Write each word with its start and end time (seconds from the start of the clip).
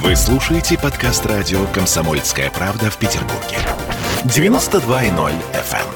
Вы 0.00 0.16
слушаете 0.16 0.78
подкаст 0.78 1.26
радио 1.26 1.66
«Комсомольская 1.66 2.50
правда» 2.50 2.90
в 2.90 2.96
Петербурге. 2.96 3.58
92.0 4.24 5.34
FM. 5.52 5.86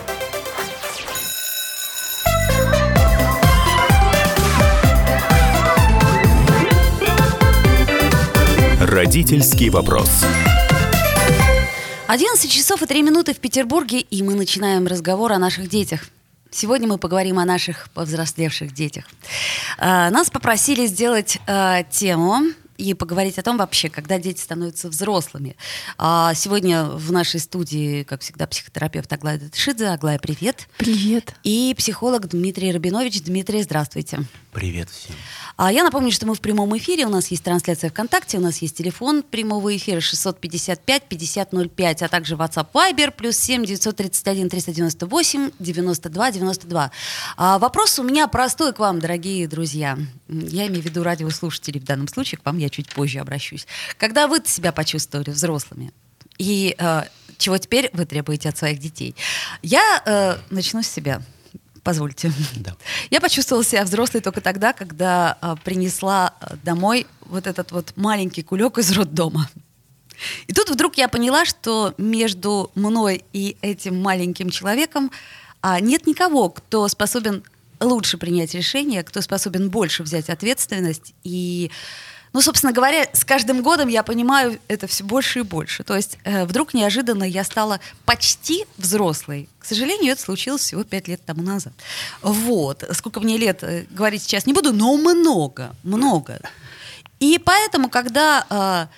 Родительский 8.86 9.70
вопрос. 9.70 10.26
11 12.06 12.50
часов 12.50 12.82
и 12.82 12.86
3 12.86 13.02
минуты 13.02 13.32
в 13.32 13.38
Петербурге, 13.38 14.00
и 14.00 14.22
мы 14.22 14.34
начинаем 14.34 14.86
разговор 14.86 15.32
о 15.32 15.38
наших 15.38 15.70
детях. 15.70 16.02
Сегодня 16.50 16.86
мы 16.86 16.98
поговорим 16.98 17.38
о 17.38 17.46
наших 17.46 17.88
повзрослевших 17.94 18.74
детях. 18.74 19.06
А, 19.78 20.10
нас 20.10 20.28
попросили 20.28 20.86
сделать 20.86 21.38
а, 21.46 21.82
тему 21.84 22.42
и 22.78 22.94
поговорить 22.94 23.38
о 23.38 23.42
том 23.42 23.56
вообще, 23.56 23.88
когда 23.88 24.18
дети 24.18 24.40
становятся 24.40 24.88
взрослыми. 24.88 25.56
А 25.98 26.34
сегодня 26.34 26.84
в 26.84 27.12
нашей 27.12 27.40
студии, 27.40 28.02
как 28.02 28.20
всегда, 28.20 28.46
психотерапевт 28.46 29.12
Аглая 29.12 29.38
Датышидзе. 29.38 29.88
Аглая, 29.88 30.18
привет. 30.18 30.68
Привет. 30.78 31.34
И 31.42 31.74
психолог 31.76 32.28
Дмитрий 32.28 32.72
Рабинович. 32.72 33.22
Дмитрий, 33.22 33.62
здравствуйте. 33.62 34.20
Привет 34.52 34.90
всем. 34.90 35.14
А 35.56 35.72
я 35.72 35.82
напомню, 35.84 36.12
что 36.12 36.26
мы 36.26 36.34
в 36.34 36.42
прямом 36.42 36.76
эфире. 36.76 37.06
У 37.06 37.08
нас 37.08 37.28
есть 37.28 37.42
трансляция 37.42 37.88
ВКонтакте, 37.88 38.36
у 38.36 38.42
нас 38.42 38.58
есть 38.58 38.76
телефон 38.76 39.22
прямого 39.22 39.74
эфира 39.74 40.00
655-5005, 40.00 42.04
а 42.04 42.08
также 42.08 42.34
WhatsApp 42.34 42.66
Viber 42.74 43.10
плюс 43.10 43.38
7 43.38 43.64
931 43.64 44.50
398 44.50 45.50
92 45.58 46.32
92. 46.32 46.90
А 47.38 47.58
вопрос 47.58 47.98
у 47.98 48.02
меня 48.02 48.28
простой 48.28 48.74
к 48.74 48.78
вам, 48.78 49.00
дорогие 49.00 49.48
друзья. 49.48 49.96
Я 50.28 50.66
имею 50.66 50.82
в 50.82 50.84
виду 50.84 51.02
радиослушателей 51.02 51.80
в 51.80 51.84
данном 51.84 52.08
случае, 52.08 52.38
к 52.38 52.44
вам 52.44 52.58
я 52.58 52.68
чуть 52.68 52.90
позже 52.90 53.20
обращусь. 53.20 53.66
Когда 53.96 54.28
вы 54.28 54.42
себя 54.44 54.72
почувствовали 54.72 55.30
взрослыми? 55.30 55.90
И 56.36 56.76
э, 56.78 57.04
чего 57.38 57.56
теперь 57.56 57.88
вы 57.94 58.04
требуете 58.04 58.50
от 58.50 58.58
своих 58.58 58.78
детей? 58.78 59.16
Я 59.62 60.02
э, 60.04 60.36
начну 60.50 60.82
с 60.82 60.86
себя 60.86 61.22
позвольте. 61.86 62.32
Да. 62.56 62.74
Я 63.10 63.20
почувствовала 63.20 63.64
себя 63.64 63.84
взрослой 63.84 64.20
только 64.20 64.40
тогда, 64.40 64.72
когда 64.72 65.38
а, 65.40 65.54
принесла 65.54 66.34
а, 66.40 66.56
домой 66.64 67.06
вот 67.20 67.46
этот 67.46 67.70
вот 67.70 67.92
маленький 67.96 68.42
кулек 68.42 68.78
из 68.78 68.90
роддома. 68.90 69.48
И 70.48 70.52
тут 70.52 70.68
вдруг 70.68 70.96
я 70.96 71.06
поняла, 71.06 71.44
что 71.44 71.94
между 71.96 72.72
мной 72.74 73.24
и 73.32 73.56
этим 73.62 74.02
маленьким 74.02 74.50
человеком 74.50 75.12
а, 75.60 75.78
нет 75.78 76.08
никого, 76.08 76.48
кто 76.48 76.88
способен 76.88 77.44
лучше 77.78 78.18
принять 78.18 78.54
решение, 78.54 79.04
кто 79.04 79.20
способен 79.20 79.70
больше 79.70 80.02
взять 80.02 80.28
ответственность 80.28 81.14
и 81.22 81.70
ну, 82.36 82.42
собственно 82.42 82.74
говоря, 82.74 83.08
с 83.14 83.24
каждым 83.24 83.62
годом 83.62 83.88
я 83.88 84.02
понимаю 84.02 84.60
это 84.68 84.86
все 84.86 85.04
больше 85.04 85.38
и 85.38 85.42
больше. 85.42 85.84
То 85.84 85.96
есть 85.96 86.18
э, 86.24 86.44
вдруг 86.44 86.74
неожиданно 86.74 87.24
я 87.24 87.44
стала 87.44 87.80
почти 88.04 88.66
взрослой. 88.76 89.48
К 89.58 89.64
сожалению, 89.64 90.12
это 90.12 90.20
случилось 90.20 90.60
всего 90.60 90.84
пять 90.84 91.08
лет 91.08 91.24
тому 91.24 91.40
назад. 91.40 91.72
Вот. 92.20 92.84
Сколько 92.92 93.20
мне 93.20 93.38
лет 93.38 93.62
э, 93.62 93.86
говорить 93.88 94.22
сейчас 94.22 94.44
не 94.44 94.52
буду, 94.52 94.74
но 94.74 94.98
много, 94.98 95.74
много. 95.82 96.38
И 97.20 97.38
поэтому, 97.38 97.88
когда 97.88 98.44
э, 98.50 98.94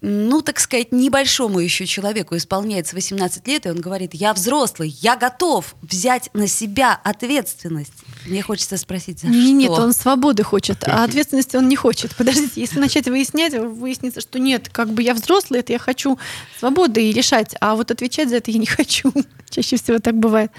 ну, 0.00 0.42
так 0.42 0.58
сказать, 0.58 0.90
небольшому 0.90 1.60
еще 1.60 1.86
человеку 1.86 2.36
исполняется 2.36 2.96
18 2.96 3.46
лет, 3.46 3.66
и 3.66 3.70
он 3.70 3.80
говорит, 3.80 4.12
я 4.12 4.34
взрослый, 4.34 4.88
я 4.88 5.14
готов 5.14 5.76
взять 5.82 6.30
на 6.34 6.48
себя 6.48 7.00
ответственность. 7.04 7.94
Мне 8.26 8.42
хочется 8.42 8.76
спросить, 8.76 9.20
за 9.20 9.28
нет, 9.28 9.40
что? 9.40 9.52
Нет, 9.52 9.70
он 9.70 9.92
свободы 9.92 10.42
хочет, 10.42 10.84
а 10.84 11.04
ответственности 11.04 11.56
он 11.56 11.68
не 11.68 11.76
хочет. 11.76 12.14
Подождите, 12.16 12.60
если 12.60 12.80
начать 12.80 13.08
выяснять, 13.08 13.54
выяснится, 13.54 14.20
что 14.20 14.38
нет, 14.38 14.68
как 14.70 14.90
бы 14.90 15.02
я 15.02 15.14
взрослый, 15.14 15.60
это 15.60 15.72
я 15.72 15.78
хочу 15.78 16.18
свободы 16.58 17.08
и 17.08 17.12
решать, 17.12 17.54
а 17.60 17.76
вот 17.76 17.90
отвечать 17.90 18.28
за 18.28 18.36
это 18.36 18.50
я 18.50 18.58
не 18.58 18.66
хочу. 18.66 19.12
Чаще 19.48 19.76
всего 19.76 19.98
так 19.98 20.16
бывает. 20.16 20.50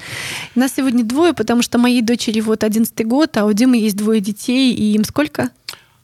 Нас 0.55 0.73
сегодня 0.75 1.03
двое, 1.03 1.33
потому 1.33 1.61
что 1.61 1.77
моей 1.77 2.01
дочери 2.01 2.39
вот 2.39 2.63
11 2.63 3.05
год, 3.05 3.35
а 3.37 3.45
у 3.45 3.53
Димы 3.53 3.77
есть 3.77 3.97
двое 3.97 4.21
детей, 4.21 4.73
и 4.73 4.93
им 4.93 5.03
сколько? 5.03 5.51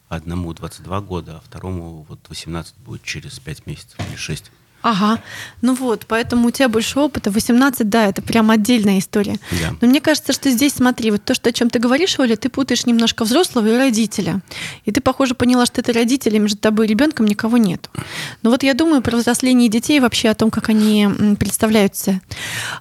Одному 0.09 0.53
22 0.53 1.01
года, 1.01 1.37
а 1.37 1.41
второму 1.45 2.05
вот 2.07 2.19
18 2.29 2.75
будет 2.85 3.03
через 3.03 3.39
5 3.39 3.65
месяцев 3.65 3.97
или 4.09 4.15
6. 4.15 4.51
Ага. 4.83 5.19
Ну 5.61 5.73
вот, 5.73 6.05
поэтому 6.07 6.49
у 6.49 6.51
тебя 6.51 6.67
больше 6.67 6.99
опыта. 6.99 7.31
18, 7.31 7.89
да, 7.89 8.07
это 8.07 8.21
прям 8.21 8.51
отдельная 8.51 8.99
история. 8.99 9.39
Да. 9.51 9.73
Но 9.79 9.87
мне 9.87 10.01
кажется, 10.01 10.33
что 10.33 10.51
здесь, 10.51 10.73
смотри, 10.73 11.09
вот 11.09 11.23
то, 11.23 11.33
что, 11.33 11.49
о 11.49 11.53
чем 11.53 11.69
ты 11.69 11.79
говоришь, 11.79 12.19
Оля, 12.19 12.35
ты 12.35 12.49
путаешь 12.49 12.85
немножко 12.85 13.23
взрослого 13.23 13.65
и 13.67 13.77
родителя. 13.77 14.41
И 14.83 14.91
ты, 14.91 14.99
похоже, 14.99 15.35
поняла, 15.35 15.65
что 15.65 15.79
это 15.79 15.93
родители, 15.93 16.37
между 16.37 16.57
тобой 16.57 16.85
и 16.85 16.89
ребенком 16.89 17.25
никого 17.25 17.55
нет. 17.57 17.89
Но 18.41 18.49
вот 18.49 18.63
я 18.63 18.73
думаю 18.73 19.01
про 19.01 19.15
взросление 19.15 19.69
детей 19.69 20.01
вообще, 20.01 20.29
о 20.29 20.35
том, 20.35 20.51
как 20.51 20.67
они 20.67 21.07
представляются. 21.39 22.19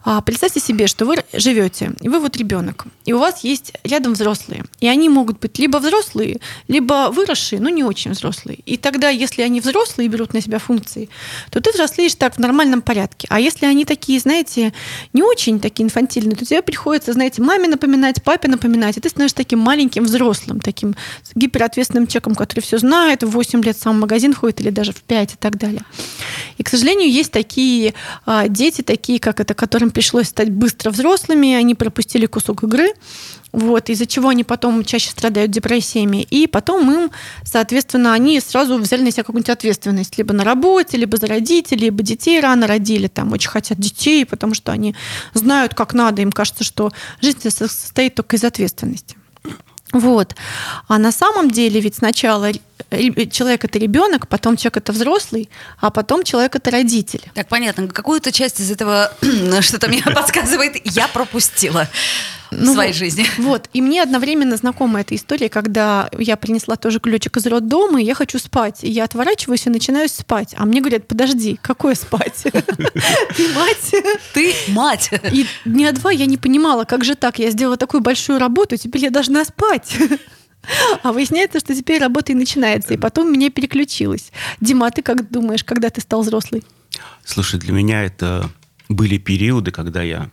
А, 0.05 0.21
представьте 0.23 0.59
себе, 0.59 0.89
что 0.89 1.05
вы 1.05 1.23
живете, 1.33 1.93
и 2.01 2.09
вы 2.09 2.19
вот 2.19 2.37
ребенок, 2.37 2.87
и 3.05 3.13
у 3.13 3.19
вас 3.19 3.45
есть 3.45 3.75
рядом 3.85 4.15
взрослые. 4.15 4.65
И 4.81 4.89
они 4.89 5.09
могут 5.09 5.39
быть 5.39 5.57
либо 5.61 5.77
взрослые, 5.77 6.41
либо 6.67 7.11
выросшие, 7.13 7.61
но 7.61 7.69
не 7.69 7.85
очень 7.85 8.11
взрослые. 8.11 8.59
И 8.67 8.77
тогда, 8.77 9.09
если 9.09 9.43
они 9.43 9.61
взрослые 9.61 10.07
и 10.07 10.09
берут 10.09 10.35
на 10.35 10.41
себя 10.41 10.59
функции, 10.59 11.09
то 11.51 11.61
ты 11.61 11.71
взрослый 11.71 11.92
взрослеешь 11.93 12.15
так 12.15 12.37
в 12.37 12.39
нормальном 12.39 12.81
порядке. 12.81 13.27
А 13.31 13.39
если 13.39 13.67
они 13.67 13.85
такие, 13.85 14.19
знаете, 14.19 14.73
не 15.13 15.23
очень 15.23 15.61
такие 15.61 15.85
инфантильные, 15.85 16.37
то 16.37 16.45
тебе 16.45 16.63
приходится, 16.63 17.13
знаете, 17.13 17.43
маме 17.43 17.69
напоминать, 17.69 18.23
папе 18.23 18.49
напоминать, 18.49 18.97
и 18.97 19.01
ты 19.01 19.09
становишься 19.09 19.37
таким 19.37 19.59
маленьким 19.59 20.05
взрослым, 20.05 20.61
таким 20.61 20.95
гиперответственным 21.35 22.07
человеком, 22.07 22.35
который 22.35 22.61
все 22.61 22.79
знает, 22.79 23.23
в 23.23 23.31
8 23.31 23.63
лет 23.63 23.79
сам 23.79 23.97
в 23.97 24.01
магазин 24.01 24.35
ходит 24.35 24.61
или 24.61 24.71
даже 24.71 24.93
в 24.93 25.03
5 25.03 25.35
и 25.35 25.37
так 25.37 25.59
далее. 25.59 25.83
И, 26.59 26.63
к 26.63 26.69
сожалению, 26.69 27.11
есть 27.11 27.31
такие 27.31 27.95
а, 28.25 28.49
дети, 28.49 28.83
такие, 28.83 29.19
как 29.19 29.41
это, 29.41 29.55
которым 29.55 29.91
пришлось 29.91 30.29
стать 30.29 30.51
быстро 30.51 30.91
взрослыми, 30.91 31.55
они 31.55 31.75
пропустили 31.75 32.27
кусок 32.27 32.65
игры, 32.65 32.93
вот, 33.53 33.91
из-за 33.91 34.07
чего 34.07 34.31
они 34.31 34.45
потом 34.45 34.85
чаще 34.85 35.11
страдают 35.11 35.51
депрессиями. 35.51 36.23
И 36.23 36.47
потом 36.47 36.91
им, 36.91 37.11
соответственно, 37.45 38.15
они 38.15 38.41
сразу 38.41 38.79
взяли 38.79 39.03
на 39.03 39.11
себя 39.11 39.25
какую-нибудь 39.25 39.51
ответственность 39.51 40.17
либо 40.19 40.33
на 40.33 40.43
работе, 40.43 40.97
либо 40.97 41.19
за 41.19 41.27
родителей, 41.27 41.85
либо 41.85 42.03
детей 42.03 42.41
рано 42.41 42.67
родили, 42.67 43.09
там 43.09 43.33
очень 43.33 43.51
хотят 43.51 43.79
детей, 43.79 44.25
потому 44.25 44.55
что 44.55 44.73
они 44.73 44.95
знают, 45.35 45.75
как 45.75 45.93
надо, 45.93 46.23
им 46.23 46.33
кажется, 46.33 46.65
что 46.65 46.91
жизнь 47.21 47.39
состоит 47.51 48.15
только 48.15 48.37
из 48.37 48.45
ответственности. 48.45 49.17
Вот. 49.93 50.35
А 50.89 50.99
на 50.99 51.13
самом 51.13 51.51
деле 51.51 51.81
ведь 51.81 51.97
сначала 51.97 52.51
человек 53.31 53.65
это 53.65 53.79
ребенок, 53.79 54.29
потом 54.29 54.57
человек 54.57 54.79
это 54.79 54.93
взрослый, 54.93 55.49
а 55.81 55.91
потом 55.91 56.25
человек 56.25 56.57
это 56.57 56.71
родитель. 56.71 57.23
Так, 57.35 57.49
понятно. 57.49 57.89
Какую-то 57.89 58.33
часть 58.33 58.61
из 58.61 58.71
этого, 58.71 59.13
что-то 59.61 59.89
мне 59.89 60.03
подсказывает, 60.05 60.81
я 60.85 61.09
пропустила 61.09 61.89
ну, 62.53 62.73
в 62.73 62.75
своей 62.75 62.93
жизни. 62.93 63.27
Вот. 63.39 63.69
И 63.73 63.81
мне 63.81 64.03
одновременно 64.03 64.57
знакома 64.57 65.01
эта 65.01 65.15
история, 65.15 65.49
когда 65.49 66.09
я 66.17 66.37
принесла 66.37 66.77
тоже 66.77 67.01
ключик 67.01 67.37
из 67.37 67.47
роддома, 67.47 68.01
и 68.01 68.05
я 68.05 68.15
хочу 68.15 68.39
спать. 68.39 68.79
И 68.83 68.91
я 68.91 69.05
отворачиваюсь 69.05 69.67
и 69.67 69.71
начинаю 69.71 70.09
спать. 70.09 70.55
А 70.57 70.65
мне 70.65 70.81
говорят, 70.81 71.09
подожди, 71.09 71.59
какое 71.61 71.95
спать? 71.95 72.43
Ты 72.45 73.49
мать. 73.55 73.95
Ты 74.33 74.55
мать. 74.69 75.11
И 75.33 75.47
дня 75.65 75.93
два 75.93 76.13
я 76.13 76.27
не 76.27 76.37
понимала, 76.37 76.85
как 76.85 77.05
же 77.05 77.15
так? 77.15 77.39
Я 77.39 77.51
сделала 77.51 77.77
такую 77.77 78.01
большую 78.01 78.39
работу, 78.39 78.77
теперь 78.77 79.03
я 79.03 79.11
должна 79.11 79.45
спать. 79.45 79.97
А 81.03 81.13
выясняется, 81.13 81.61
что 81.61 81.75
теперь 81.75 82.01
работа 82.01 82.33
и 82.33 82.35
начинается. 82.35 82.95
И 82.95 82.97
потом 82.97 83.33
меня 83.33 83.51
переключилась. 83.51 84.31
Дима, 84.61 84.87
а 84.87 84.91
ты 84.91 85.03
как 85.03 85.31
думаешь, 85.31 85.65
когда 85.65 85.91
ты 85.91 86.01
стал 86.01 86.23
взрослый? 86.23 86.65
Слушай, 87.25 87.59
для 87.59 87.73
меня 87.73 88.05
это 88.05 88.49
были 88.89 89.19
периоды, 89.19 89.71
когда 89.71 90.03
я 90.03 90.31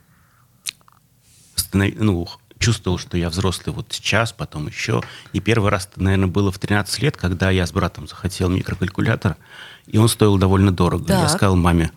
ну, 1.73 2.27
чувствовал, 2.59 2.97
что 2.97 3.17
я 3.17 3.29
взрослый 3.29 3.75
вот 3.75 3.87
сейчас, 3.91 4.31
потом 4.31 4.67
еще. 4.67 5.01
И 5.33 5.39
первый 5.39 5.71
раз, 5.71 5.89
наверное, 5.95 6.27
было 6.27 6.51
в 6.51 6.59
13 6.59 7.01
лет, 7.01 7.17
когда 7.17 7.49
я 7.49 7.65
с 7.65 7.71
братом 7.71 8.07
захотел 8.07 8.49
микрокалькулятор, 8.49 9.37
и 9.87 9.97
он 9.97 10.09
стоил 10.09 10.37
довольно 10.37 10.71
дорого. 10.71 11.05
Так. 11.05 11.21
Я 11.21 11.29
сказал 11.29 11.55
маме, 11.55 11.91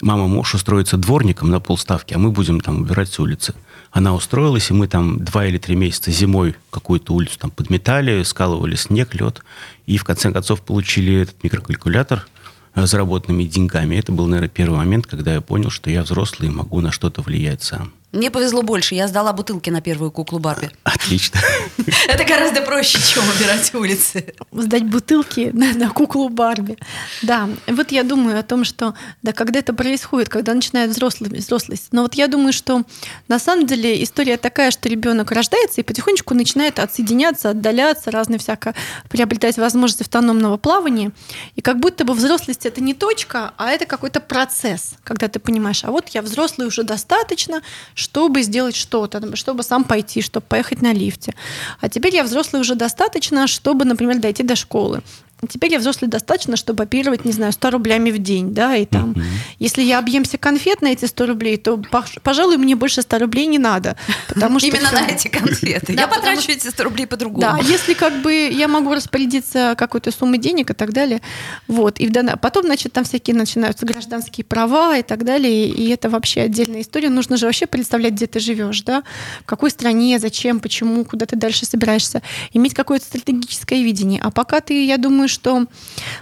мама, 0.00 0.26
можешь 0.26 0.54
устроиться 0.54 0.96
дворником 0.96 1.50
на 1.50 1.60
полставки, 1.60 2.14
а 2.14 2.18
мы 2.18 2.30
будем 2.30 2.60
там 2.60 2.82
убирать 2.82 3.08
с 3.08 3.18
улицы. 3.18 3.54
Она 3.96 4.12
устроилась, 4.12 4.68
и 4.68 4.74
мы 4.74 4.88
там 4.88 5.24
два 5.24 5.46
или 5.46 5.56
три 5.56 5.74
месяца 5.74 6.10
зимой 6.10 6.54
какую-то 6.68 7.14
улицу 7.14 7.38
там 7.38 7.50
подметали, 7.50 8.22
скалывали 8.24 8.76
снег, 8.76 9.14
лед, 9.14 9.42
и 9.86 9.96
в 9.96 10.04
конце 10.04 10.30
концов 10.30 10.60
получили 10.60 11.22
этот 11.22 11.42
микрокалькулятор 11.42 12.26
э, 12.74 12.84
заработанными 12.84 13.44
деньгами. 13.44 13.96
Это 13.96 14.12
был, 14.12 14.26
наверное, 14.26 14.50
первый 14.50 14.76
момент, 14.76 15.06
когда 15.06 15.32
я 15.32 15.40
понял, 15.40 15.70
что 15.70 15.88
я 15.88 16.02
взрослый 16.02 16.50
и 16.50 16.52
могу 16.52 16.82
на 16.82 16.92
что-то 16.92 17.22
влиять 17.22 17.62
сам. 17.62 17.90
Мне 18.16 18.30
повезло 18.30 18.62
больше. 18.62 18.94
Я 18.94 19.08
сдала 19.08 19.32
бутылки 19.34 19.68
на 19.68 19.82
первую 19.82 20.10
куклу 20.10 20.38
Барби. 20.38 20.70
Отлично. 20.84 21.38
Это 22.08 22.24
гораздо 22.24 22.62
проще, 22.62 22.98
чем 22.98 23.22
убирать 23.28 23.74
улицы. 23.74 24.34
Сдать 24.52 24.84
бутылки 24.84 25.50
на, 25.52 25.74
на 25.74 25.90
куклу 25.90 26.30
Барби. 26.30 26.78
Да, 27.22 27.48
вот 27.66 27.92
я 27.92 28.04
думаю 28.04 28.40
о 28.40 28.42
том, 28.42 28.64
что 28.64 28.94
да, 29.22 29.32
когда 29.32 29.58
это 29.58 29.74
происходит, 29.74 30.30
когда 30.30 30.54
начинает 30.54 30.90
взрослый, 30.90 31.30
взрослость. 31.30 31.88
Но 31.92 32.02
вот 32.02 32.14
я 32.14 32.26
думаю, 32.26 32.54
что 32.54 32.84
на 33.28 33.38
самом 33.38 33.66
деле 33.66 34.02
история 34.02 34.38
такая, 34.38 34.70
что 34.70 34.88
ребенок 34.88 35.30
рождается 35.30 35.82
и 35.82 35.84
потихонечку 35.84 36.34
начинает 36.34 36.78
отсоединяться, 36.78 37.50
отдаляться, 37.50 38.10
разные 38.10 38.38
всяко 38.38 38.74
приобретать 39.10 39.58
возможность 39.58 40.00
автономного 40.00 40.56
плавания. 40.56 41.12
И 41.54 41.60
как 41.60 41.80
будто 41.80 42.04
бы 42.04 42.14
взрослость 42.14 42.64
это 42.64 42.80
не 42.80 42.94
точка, 42.94 43.52
а 43.58 43.70
это 43.70 43.84
какой-то 43.84 44.20
процесс, 44.20 44.94
когда 45.04 45.28
ты 45.28 45.38
понимаешь, 45.38 45.84
а 45.84 45.90
вот 45.90 46.08
я 46.08 46.22
взрослый 46.22 46.66
уже 46.66 46.82
достаточно, 46.82 47.60
чтобы 48.06 48.42
сделать 48.42 48.76
что-то, 48.76 49.34
чтобы 49.34 49.64
сам 49.64 49.82
пойти, 49.82 50.22
чтобы 50.22 50.46
поехать 50.46 50.80
на 50.80 50.92
лифте. 50.92 51.34
А 51.80 51.88
теперь 51.88 52.14
я 52.14 52.22
взрослый 52.22 52.62
уже 52.62 52.76
достаточно, 52.76 53.48
чтобы, 53.48 53.84
например, 53.84 54.20
дойти 54.20 54.44
до 54.44 54.54
школы. 54.54 55.02
Теперь 55.48 55.72
я 55.72 55.78
взрослый 55.78 56.10
достаточно, 56.10 56.56
чтобы 56.56 56.84
оперировать, 56.84 57.26
не 57.26 57.32
знаю, 57.32 57.52
100 57.52 57.70
рублями 57.70 58.10
в 58.10 58.18
день, 58.18 58.54
да, 58.54 58.74
и 58.74 58.86
там, 58.86 59.12
uh-huh. 59.12 59.22
если 59.58 59.82
я 59.82 59.98
объемся 59.98 60.38
конфет 60.38 60.80
на 60.80 60.88
эти 60.88 61.04
100 61.04 61.26
рублей, 61.26 61.58
то, 61.58 61.80
пожалуй, 62.22 62.56
мне 62.56 62.74
больше 62.74 63.02
100 63.02 63.18
рублей 63.18 63.46
не 63.46 63.58
надо, 63.58 63.96
потому 64.28 64.58
что... 64.58 64.68
Именно 64.68 64.92
на 64.92 65.06
эти 65.06 65.28
конфеты. 65.28 65.92
Я 65.92 66.08
потрачу 66.08 66.50
эти 66.50 66.68
100 66.68 66.84
рублей 66.84 67.06
по-другому. 67.06 67.40
Да, 67.40 67.58
если 67.62 67.92
как 67.92 68.22
бы 68.22 68.32
я 68.50 68.66
могу 68.66 68.94
распорядиться 68.94 69.74
какой-то 69.76 70.10
суммой 70.10 70.38
денег 70.38 70.70
и 70.70 70.74
так 70.74 70.94
далее, 70.94 71.20
вот, 71.68 72.00
и 72.00 72.10
потом, 72.40 72.64
значит, 72.64 72.94
там 72.94 73.04
всякие 73.04 73.36
начинаются 73.36 73.84
гражданские 73.84 74.46
права 74.46 74.96
и 74.96 75.02
так 75.02 75.22
далее, 75.24 75.68
и 75.68 75.88
это 75.90 76.08
вообще 76.08 76.42
отдельная 76.42 76.80
история. 76.80 77.10
Нужно 77.10 77.36
же 77.36 77.44
вообще 77.44 77.66
представлять, 77.66 78.14
где 78.14 78.26
ты 78.26 78.40
живешь, 78.40 78.80
да, 78.82 79.02
в 79.42 79.44
какой 79.44 79.70
стране, 79.70 80.18
зачем, 80.18 80.60
почему, 80.60 81.04
куда 81.04 81.26
ты 81.26 81.36
дальше 81.36 81.66
собираешься, 81.66 82.22
иметь 82.54 82.72
какое-то 82.72 83.04
стратегическое 83.04 83.82
видение. 83.82 84.20
А 84.22 84.30
пока 84.30 84.62
ты, 84.62 84.86
я 84.86 84.96
думаю, 84.96 85.25
думаю, 85.26 85.28
что, 85.28 85.66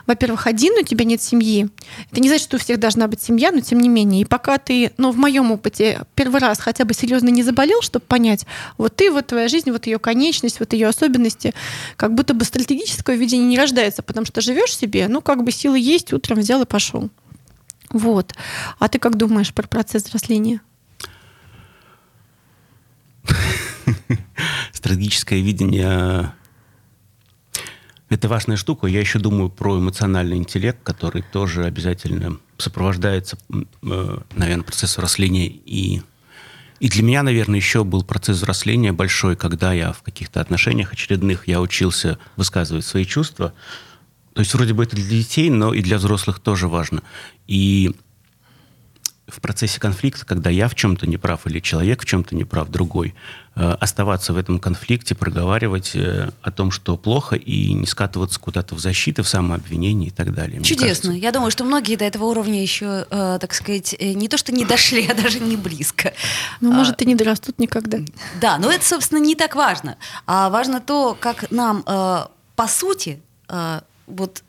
во-первых, 0.06 0.46
один 0.46 0.74
у 0.74 0.82
тебя 0.82 1.04
нет 1.04 1.22
семьи. 1.22 1.68
Это 2.10 2.20
не 2.20 2.28
значит, 2.28 2.46
что 2.46 2.56
у 2.56 2.60
всех 2.60 2.78
должна 2.78 3.06
быть 3.08 3.22
семья, 3.22 3.52
но 3.52 3.60
тем 3.60 3.80
не 3.80 3.88
менее. 3.88 4.22
И 4.22 4.24
пока 4.24 4.58
ты, 4.58 4.92
ну, 4.96 5.12
в 5.12 5.16
моем 5.16 5.52
опыте, 5.52 6.00
первый 6.14 6.40
раз 6.40 6.58
хотя 6.58 6.84
бы 6.84 6.94
серьезно 6.94 7.28
не 7.28 7.42
заболел, 7.42 7.82
чтобы 7.82 8.04
понять, 8.06 8.46
вот 8.78 8.96
ты, 8.96 9.10
вот 9.10 9.26
твоя 9.26 9.48
жизнь, 9.48 9.70
вот 9.70 9.86
ее 9.86 9.98
конечность, 9.98 10.60
вот 10.60 10.72
ее 10.72 10.88
особенности, 10.88 11.54
как 11.96 12.14
будто 12.14 12.34
бы 12.34 12.44
стратегическое 12.44 13.16
видение 13.16 13.46
не 13.48 13.58
рождается, 13.58 14.02
потому 14.02 14.26
что 14.26 14.40
живешь 14.40 14.76
себе, 14.76 15.08
ну, 15.08 15.20
как 15.20 15.44
бы 15.44 15.52
силы 15.52 15.78
есть, 15.78 16.12
утром 16.12 16.38
взял 16.38 16.62
и 16.62 16.66
пошел. 16.66 17.10
Вот. 17.90 18.34
А 18.78 18.88
ты 18.88 18.98
как 18.98 19.16
думаешь 19.16 19.52
про 19.52 19.66
процесс 19.68 20.04
взросления? 20.04 20.60
Стратегическое 24.72 25.40
видение 25.40 26.32
это 28.10 28.28
важная 28.28 28.56
штука. 28.56 28.86
Я 28.86 29.00
еще 29.00 29.18
думаю 29.18 29.48
про 29.50 29.78
эмоциональный 29.78 30.36
интеллект, 30.36 30.78
который 30.82 31.22
тоже 31.22 31.64
обязательно 31.64 32.38
сопровождается, 32.58 33.38
э, 33.50 34.18
наверное, 34.34 34.64
процессом 34.64 35.02
взросления. 35.02 35.46
И, 35.48 36.02
и 36.80 36.88
для 36.88 37.02
меня, 37.02 37.22
наверное, 37.22 37.56
еще 37.56 37.82
был 37.82 38.04
процесс 38.04 38.36
взросления 38.36 38.92
большой, 38.92 39.36
когда 39.36 39.72
я 39.72 39.92
в 39.92 40.02
каких-то 40.02 40.40
отношениях 40.40 40.92
очередных 40.92 41.48
я 41.48 41.60
учился 41.60 42.18
высказывать 42.36 42.84
свои 42.84 43.04
чувства. 43.04 43.54
То 44.34 44.40
есть 44.40 44.52
вроде 44.52 44.74
бы 44.74 44.82
это 44.82 44.96
для 44.96 45.08
детей, 45.08 45.48
но 45.48 45.72
и 45.72 45.80
для 45.80 45.96
взрослых 45.96 46.40
тоже 46.40 46.68
важно. 46.68 47.02
И 47.46 47.94
в 49.34 49.40
процессе 49.40 49.80
конфликта, 49.80 50.24
когда 50.24 50.50
я 50.50 50.68
в 50.68 50.74
чем-то 50.74 51.06
не 51.06 51.16
прав 51.16 51.46
или 51.46 51.60
человек 51.60 52.02
в 52.02 52.04
чем-то 52.04 52.34
не 52.34 52.44
прав, 52.44 52.68
другой, 52.68 53.14
э, 53.56 53.76
оставаться 53.80 54.32
в 54.32 54.36
этом 54.36 54.58
конфликте, 54.58 55.14
проговаривать 55.14 55.92
э, 55.94 56.30
о 56.40 56.50
том, 56.50 56.70
что 56.70 56.96
плохо, 56.96 57.36
и 57.36 57.72
не 57.72 57.86
скатываться 57.86 58.38
куда-то 58.38 58.74
в 58.74 58.78
защиту, 58.78 59.22
в 59.22 59.28
самообвинение 59.28 60.08
и 60.08 60.12
так 60.12 60.32
далее. 60.32 60.62
Чудесно. 60.62 61.10
Я 61.10 61.32
думаю, 61.32 61.50
что 61.50 61.64
многие 61.64 61.96
до 61.96 62.04
этого 62.04 62.24
уровня 62.24 62.62
еще, 62.62 63.06
э, 63.10 63.38
так 63.40 63.52
сказать, 63.54 63.96
не 64.00 64.28
то 64.28 64.38
что 64.38 64.52
не 64.52 64.64
дошли, 64.64 65.06
а 65.10 65.14
даже 65.14 65.40
не 65.40 65.56
близко. 65.56 66.14
Ну, 66.60 66.72
может, 66.72 67.02
и 67.02 67.06
не 67.06 67.16
дорастут 67.16 67.58
никогда. 67.58 67.98
Да, 68.40 68.58
но 68.58 68.70
это, 68.70 68.84
собственно, 68.84 69.18
не 69.18 69.34
так 69.34 69.56
важно. 69.56 69.96
А 70.26 70.48
важно 70.50 70.80
то, 70.80 71.16
как 71.18 71.50
нам, 71.50 71.82
по 71.82 72.68
сути, 72.68 73.20
вот 74.06 74.43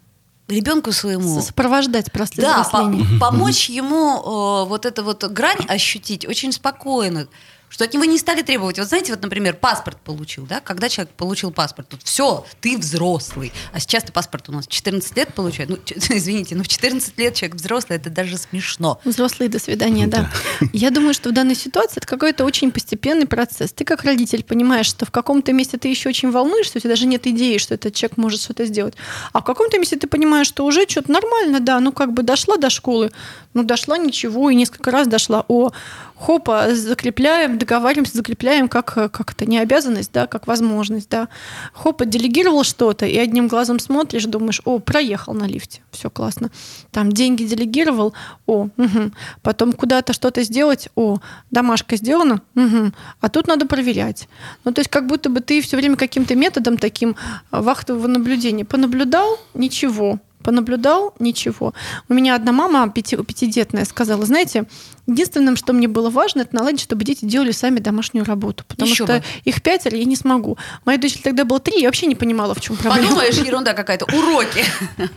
ребенку 0.48 0.92
своему. 0.92 1.42
Сопровождать 1.42 2.12
просто 2.12 2.42
да, 2.42 2.64
по 2.64 2.92
помочь 3.20 3.70
ему 3.70 4.18
э, 4.18 4.68
вот 4.68 4.86
эту 4.86 5.04
вот 5.04 5.24
грань 5.26 5.66
ощутить 5.68 6.28
очень 6.28 6.52
спокойно 6.52 7.28
что 7.76 7.84
от 7.84 7.94
него 7.94 8.06
не 8.06 8.18
стали 8.18 8.42
требовать. 8.42 8.80
Вот 8.80 8.88
знаете, 8.88 9.12
вот, 9.12 9.22
например, 9.22 9.58
паспорт 9.58 9.98
получил, 10.00 10.46
да, 10.46 10.62
когда 10.62 10.88
человек 10.88 11.14
получил 11.14 11.52
паспорт, 11.52 11.90
тут 11.90 12.04
все, 12.04 12.46
ты 12.62 12.78
взрослый, 12.78 13.52
а 13.74 13.82
сейчас 13.82 14.04
ты 14.04 14.14
паспорт 14.14 14.48
у 14.48 14.54
нас 14.54 14.66
14 14.66 15.18
лет 15.18 15.34
получает, 15.34 15.70
ну, 15.70 15.78
извините, 16.16 16.56
но 16.56 16.64
в 16.64 16.70
14 16.70 17.18
лет 17.18 17.34
человек 17.34 17.58
взрослый, 17.58 17.98
это 17.98 18.10
даже 18.10 18.38
смешно. 18.38 19.02
Взрослый, 19.04 19.50
до 19.50 19.60
свидания, 19.60 20.08
да. 20.08 20.32
да. 20.62 20.68
Я 20.72 20.90
думаю, 20.90 21.14
что 21.14 21.32
в 21.32 21.34
данной 21.34 21.56
ситуации 21.56 21.98
это 21.98 22.08
какой-то 22.08 22.46
очень 22.46 22.72
постепенный 22.72 23.26
процесс. 23.26 23.74
Ты 23.74 23.84
как 23.84 24.04
родитель 24.06 24.46
понимаешь, 24.46 24.86
что 24.86 25.06
в 25.06 25.12
каком-то 25.12 25.52
месте 25.52 25.78
ты 25.78 25.90
еще 25.90 26.08
очень 26.08 26.32
волнуешься, 26.32 26.78
у 26.78 26.80
тебя 26.80 26.92
даже 26.92 27.08
нет 27.08 27.28
идеи, 27.28 27.58
что 27.58 27.74
этот 27.74 27.94
человек 27.94 28.16
может 28.16 28.40
что-то 28.40 28.66
сделать, 28.68 28.94
а 29.34 29.42
в 29.42 29.44
каком-то 29.44 29.78
месте 29.80 29.98
ты 29.98 30.08
понимаешь, 30.08 30.48
что 30.48 30.64
уже 30.64 30.88
что-то 30.88 31.12
нормально, 31.12 31.60
да, 31.60 31.82
ну 31.82 31.92
как 31.92 32.14
бы 32.14 32.24
дошла 32.24 32.56
до 32.56 32.70
школы, 32.70 33.12
ну 33.56 33.64
дошла 33.64 33.98
ничего, 33.98 34.50
и 34.50 34.56
несколько 34.56 34.92
раз 34.92 35.08
дошла, 35.08 35.46
о, 35.48 35.72
хопа, 36.16 36.76
закрепляем, 36.76 37.58
договариваемся, 37.58 38.18
закрепляем 38.18 38.68
как, 38.68 38.94
как 38.94 39.32
это 39.32 39.46
не 39.46 39.58
обязанность, 39.58 40.12
да, 40.14 40.28
как 40.28 40.46
возможность, 40.46 41.10
да. 41.10 41.30
Хопа, 41.74 42.06
делегировал 42.06 42.64
что-то, 42.64 43.06
и 43.06 43.18
одним 43.18 43.48
глазом 43.48 43.80
смотришь, 43.80 44.26
думаешь, 44.26 44.62
о, 44.66 44.80
проехал 44.80 45.34
на 45.34 45.46
лифте, 45.46 45.82
все 45.92 46.10
классно. 46.10 46.52
Там 46.92 47.12
деньги 47.12 47.46
делегировал, 47.46 48.14
о, 48.46 48.68
угу. 48.76 49.12
потом 49.42 49.72
куда-то 49.72 50.12
что-то 50.12 50.44
сделать, 50.44 50.90
о, 50.96 51.20
домашка 51.50 51.96
сделана, 51.96 52.42
угу. 52.56 52.92
а 53.22 53.30
тут 53.30 53.48
надо 53.48 53.66
проверять. 53.66 54.28
Ну, 54.66 54.74
то 54.74 54.80
есть 54.80 54.92
как 54.92 55.08
будто 55.08 55.30
бы 55.30 55.40
ты 55.40 55.62
все 55.62 55.78
время 55.78 55.96
каким-то 55.96 56.36
методом 56.36 56.78
таким 56.78 57.16
вахтового 57.52 58.08
наблюдения 58.08 58.66
понаблюдал, 58.66 59.40
ничего, 59.54 60.20
понаблюдал, 60.46 61.14
ничего. 61.20 61.74
У 62.08 62.14
меня 62.14 62.36
одна 62.36 62.52
мама 62.52 62.90
пяти, 62.90 63.18
пятидетная 63.18 63.86
сказала, 63.86 64.26
знаете, 64.26 64.66
единственным, 65.08 65.56
что 65.56 65.74
мне 65.74 65.88
было 65.88 66.10
важно, 66.10 66.42
это 66.42 66.56
наладить, 66.56 66.82
чтобы 66.82 67.04
дети 67.04 67.26
делали 67.26 67.52
сами 67.52 67.80
домашнюю 67.80 68.26
работу, 68.26 68.64
потому 68.68 68.90
Еще 68.92 69.04
что 69.04 69.18
бы. 69.18 69.24
их 69.44 69.62
пятеро 69.62 69.98
я 69.98 70.06
не 70.06 70.16
смогу. 70.16 70.58
Моя 70.84 70.98
дочь 70.98 71.18
тогда 71.24 71.46
была 71.46 71.60
три, 71.60 71.82
я 71.82 71.88
вообще 71.88 72.08
не 72.08 72.16
понимала, 72.16 72.54
в 72.56 72.62
чем 72.62 72.76
проблема. 72.78 73.08
Подумаешь, 73.08 73.36
ерунда 73.36 73.74
какая-то, 73.74 74.06
уроки. 74.06 74.64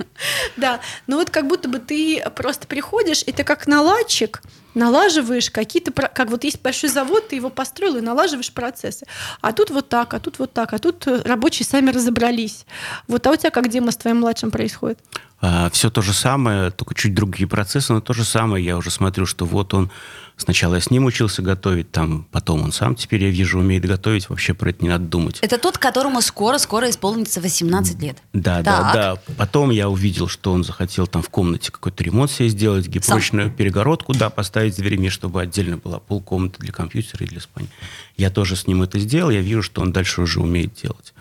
Да, 0.56 0.80
но 1.06 1.16
вот 1.16 1.30
как 1.30 1.46
будто 1.46 1.68
бы 1.68 1.78
ты 1.78 2.22
просто 2.34 2.66
приходишь, 2.66 3.22
и 3.24 3.32
ты 3.32 3.44
как 3.44 3.66
наладчик, 3.68 4.42
налаживаешь 4.74 5.50
какие-то, 5.50 5.92
как 5.92 6.30
вот 6.30 6.44
есть 6.44 6.60
большой 6.60 6.90
завод, 6.90 7.28
ты 7.28 7.36
его 7.36 7.50
построил 7.50 7.96
и 7.96 8.00
налаживаешь 8.00 8.52
процессы. 8.52 9.06
А 9.40 9.52
тут 9.52 9.70
вот 9.70 9.88
так, 9.88 10.14
а 10.14 10.20
тут 10.20 10.38
вот 10.38 10.52
так, 10.52 10.72
а 10.72 10.78
тут 10.78 11.06
рабочие 11.06 11.66
сами 11.66 11.90
разобрались. 11.90 12.64
Вот, 13.06 13.26
а 13.26 13.32
у 13.32 13.36
тебя 13.36 13.50
как, 13.50 13.68
Дима, 13.68 13.92
с 13.92 13.96
твоим 13.96 14.18
младшим 14.20 14.50
происходит? 14.50 14.98
А, 15.40 15.70
все 15.70 15.90
то 15.90 16.02
же 16.02 16.12
самое, 16.12 16.70
только 16.70 16.94
чуть 16.94 17.14
другие 17.14 17.48
процессы, 17.48 17.92
но 17.92 18.00
то 18.00 18.12
же 18.12 18.24
самое. 18.24 18.64
Я 18.64 18.76
уже 18.76 18.90
смотрю, 18.90 19.26
что 19.26 19.44
вот 19.44 19.74
он 19.74 19.90
Сначала 20.38 20.76
я 20.76 20.80
с 20.80 20.90
ним 20.90 21.04
учился 21.04 21.42
готовить, 21.42 21.90
там, 21.90 22.24
потом 22.30 22.62
он 22.62 22.70
сам 22.70 22.94
теперь, 22.94 23.24
я 23.24 23.30
вижу, 23.30 23.58
умеет 23.58 23.84
готовить, 23.84 24.28
вообще 24.28 24.54
про 24.54 24.70
это 24.70 24.84
не 24.84 24.88
надо 24.88 25.04
думать. 25.04 25.38
Это 25.40 25.58
тот, 25.58 25.78
которому 25.78 26.22
скоро-скоро 26.22 26.88
исполнится 26.88 27.40
18 27.40 28.00
лет. 28.00 28.18
Да, 28.32 28.62
так. 28.62 28.64
да, 28.64 28.92
да. 28.92 29.34
Потом 29.36 29.70
я 29.70 29.88
увидел, 29.88 30.28
что 30.28 30.52
он 30.52 30.62
захотел 30.62 31.08
там 31.08 31.22
в 31.22 31.28
комнате 31.28 31.72
какой-то 31.72 32.04
ремонт 32.04 32.30
себе 32.30 32.48
сделать, 32.50 32.86
гипрочную 32.86 33.50
перегородку, 33.50 34.14
да, 34.14 34.30
поставить 34.30 34.74
с 34.74 34.76
дверями, 34.76 35.08
чтобы 35.08 35.42
отдельно 35.42 35.76
была 35.76 35.98
полкомнаты 35.98 36.58
для 36.60 36.72
компьютера 36.72 37.26
и 37.26 37.28
для 37.28 37.40
спальни. 37.40 37.68
Я 38.16 38.30
тоже 38.30 38.54
с 38.54 38.68
ним 38.68 38.82
это 38.82 39.00
сделал, 39.00 39.30
я 39.30 39.40
вижу, 39.40 39.62
что 39.62 39.82
он 39.82 39.90
дальше 39.90 40.22
уже 40.22 40.40
умеет 40.40 40.72
делать. 40.74 41.14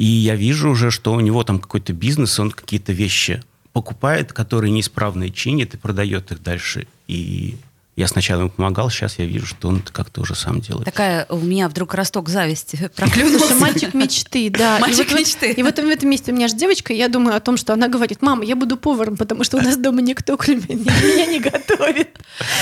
И 0.00 0.06
я 0.06 0.34
вижу 0.34 0.70
уже, 0.70 0.90
что 0.90 1.12
у 1.12 1.20
него 1.20 1.44
там 1.44 1.58
какой-то 1.58 1.92
бизнес, 1.92 2.40
он 2.40 2.52
какие-то 2.52 2.94
вещи 2.94 3.42
покупает, 3.74 4.32
которые 4.32 4.70
неисправные 4.70 5.30
чинит 5.30 5.74
и 5.74 5.76
продает 5.76 6.32
их 6.32 6.42
дальше. 6.42 6.86
И 7.06 7.58
я 7.96 8.08
сначала 8.08 8.40
ему 8.40 8.48
помогал, 8.48 8.88
сейчас 8.88 9.18
я 9.18 9.26
вижу, 9.26 9.44
что 9.44 9.68
он 9.68 9.82
как-то 9.82 10.22
уже 10.22 10.34
сам 10.34 10.62
делает. 10.62 10.86
Такая 10.86 11.26
у 11.28 11.36
меня 11.36 11.68
вдруг 11.68 11.92
росток 11.92 12.30
зависти 12.30 12.90
проклюнулся. 12.96 13.54
Мальчик 13.56 13.92
мечты, 13.92 14.48
да. 14.48 14.78
Мальчик 14.78 15.12
и 15.12 15.14
мечты. 15.16 15.52
И 15.52 15.62
вот 15.62 15.78
в 15.78 15.86
этом 15.86 16.08
месте 16.08 16.32
у 16.32 16.34
меня 16.34 16.48
же 16.48 16.56
девочка, 16.56 16.94
я 16.94 17.08
думаю 17.08 17.36
о 17.36 17.40
том, 17.40 17.58
что 17.58 17.74
она 17.74 17.88
говорит, 17.88 18.22
мама, 18.22 18.42
я 18.42 18.56
буду 18.56 18.78
поваром, 18.78 19.18
потому 19.18 19.44
что 19.44 19.58
у 19.58 19.60
нас 19.60 19.76
дома 19.76 20.00
никто, 20.00 20.38
кроме 20.38 20.62
меня, 20.62 21.26
не 21.26 21.40
готовит. 21.40 22.18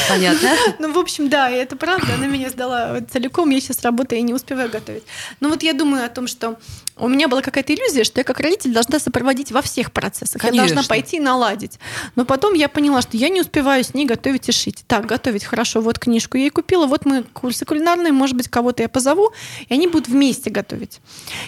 Понятно. 0.08 0.48
Ну, 0.80 0.92
в 0.92 0.98
общем, 0.98 1.28
да, 1.28 1.50
это 1.50 1.76
правда. 1.76 2.14
Она 2.14 2.26
меня 2.26 2.50
сдала 2.50 3.00
целиком, 3.12 3.50
я 3.50 3.60
сейчас 3.60 3.82
работаю 3.82 4.18
и 4.18 4.22
не 4.22 4.34
успеваю 4.34 4.70
готовить. 4.70 5.04
Но 5.40 5.50
вот 5.50 5.62
я 5.62 5.72
думаю 5.72 6.04
о 6.04 6.08
том, 6.08 6.26
что 6.26 6.58
у 7.00 7.08
меня 7.08 7.28
была 7.28 7.42
какая-то 7.42 7.74
иллюзия, 7.74 8.04
что 8.04 8.20
я 8.20 8.24
как 8.24 8.40
родитель 8.40 8.72
должна 8.72 8.98
сопроводить 8.98 9.52
во 9.52 9.62
всех 9.62 9.92
процессах. 9.92 10.40
Конечно. 10.40 10.62
Я 10.62 10.74
должна 10.74 10.88
пойти 10.88 11.16
и 11.16 11.20
наладить. 11.20 11.78
Но 12.16 12.24
потом 12.24 12.54
я 12.54 12.68
поняла, 12.68 13.02
что 13.02 13.16
я 13.16 13.28
не 13.28 13.40
успеваю 13.40 13.84
с 13.84 13.94
ней 13.94 14.06
готовить 14.06 14.48
и 14.48 14.52
шить. 14.52 14.84
Так, 14.86 15.06
готовить 15.06 15.44
хорошо, 15.44 15.80
вот 15.80 15.98
книжку 15.98 16.36
я 16.36 16.44
ей 16.44 16.50
купила, 16.50 16.86
вот 16.86 17.04
мы 17.06 17.22
курсы 17.22 17.64
кулинарные, 17.64 18.12
может 18.12 18.36
быть, 18.36 18.48
кого-то 18.48 18.82
я 18.82 18.88
позову, 18.88 19.32
и 19.68 19.74
они 19.74 19.86
будут 19.86 20.08
вместе 20.08 20.50
готовить. 20.50 21.00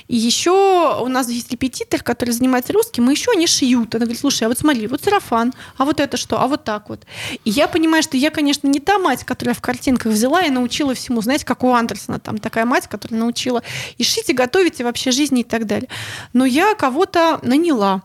И 0.09 0.17
еще 0.17 1.01
у 1.01 1.09
нас 1.09 1.29
есть 1.29 1.51
репетитор, 1.51 2.03
который 2.03 2.31
занимается 2.31 2.73
русским, 2.73 3.09
и 3.11 3.13
еще 3.13 3.33
они 3.33 3.47
шьют. 3.47 3.95
Она 3.95 4.05
говорит, 4.05 4.21
слушай, 4.21 4.45
а 4.45 4.49
вот 4.49 4.59
смотри, 4.59 4.87
вот 4.87 5.03
сарафан, 5.03 5.53
а 5.77 5.85
вот 5.85 6.01
это 6.01 6.17
что, 6.17 6.41
а 6.41 6.47
вот 6.47 6.65
так 6.65 6.89
вот. 6.89 7.03
И 7.45 7.51
я 7.51 7.69
понимаю, 7.69 8.03
что 8.03 8.17
я, 8.17 8.31
конечно, 8.31 8.67
не 8.69 8.81
та 8.81 8.99
мать, 8.99 9.25
которая 9.25 9.55
в 9.55 9.61
картинках 9.61 10.13
взяла 10.13 10.43
и 10.43 10.51
научила 10.51 10.95
всему. 10.95 11.23
Знаете, 11.23 11.45
как 11.45 11.65
у 11.65 11.73
Андерсона, 11.73 12.19
там 12.19 12.39
такая 12.39 12.65
мать, 12.65 12.87
которая 12.87 13.21
научила 13.21 13.63
и 13.99 14.05
шить, 14.05 14.31
и 14.31 14.33
готовить, 14.33 14.81
и 14.81 14.85
вообще 14.85 15.11
жизни 15.11 15.40
и 15.41 15.45
так 15.45 15.67
далее. 15.67 15.89
Но 16.33 16.45
я 16.45 16.75
кого-то 16.75 17.39
наняла. 17.43 18.03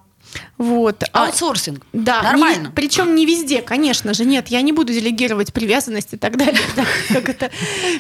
Вот. 0.57 1.03
А 1.11 1.25
Аутсорсинг. 1.25 1.83
А, 1.83 1.87
да, 1.93 2.21
нормально. 2.21 2.67
Не, 2.67 2.73
причем 2.73 3.15
не 3.15 3.25
везде, 3.25 3.61
конечно 3.61 4.13
же. 4.13 4.25
Нет, 4.25 4.47
я 4.47 4.61
не 4.61 4.71
буду 4.71 4.93
делегировать 4.93 5.53
привязанность 5.53 6.13
и 6.13 6.17
так 6.17 6.37
далее. 6.37 6.59
Да, 6.75 6.83
как 7.09 7.29
это, 7.29 7.51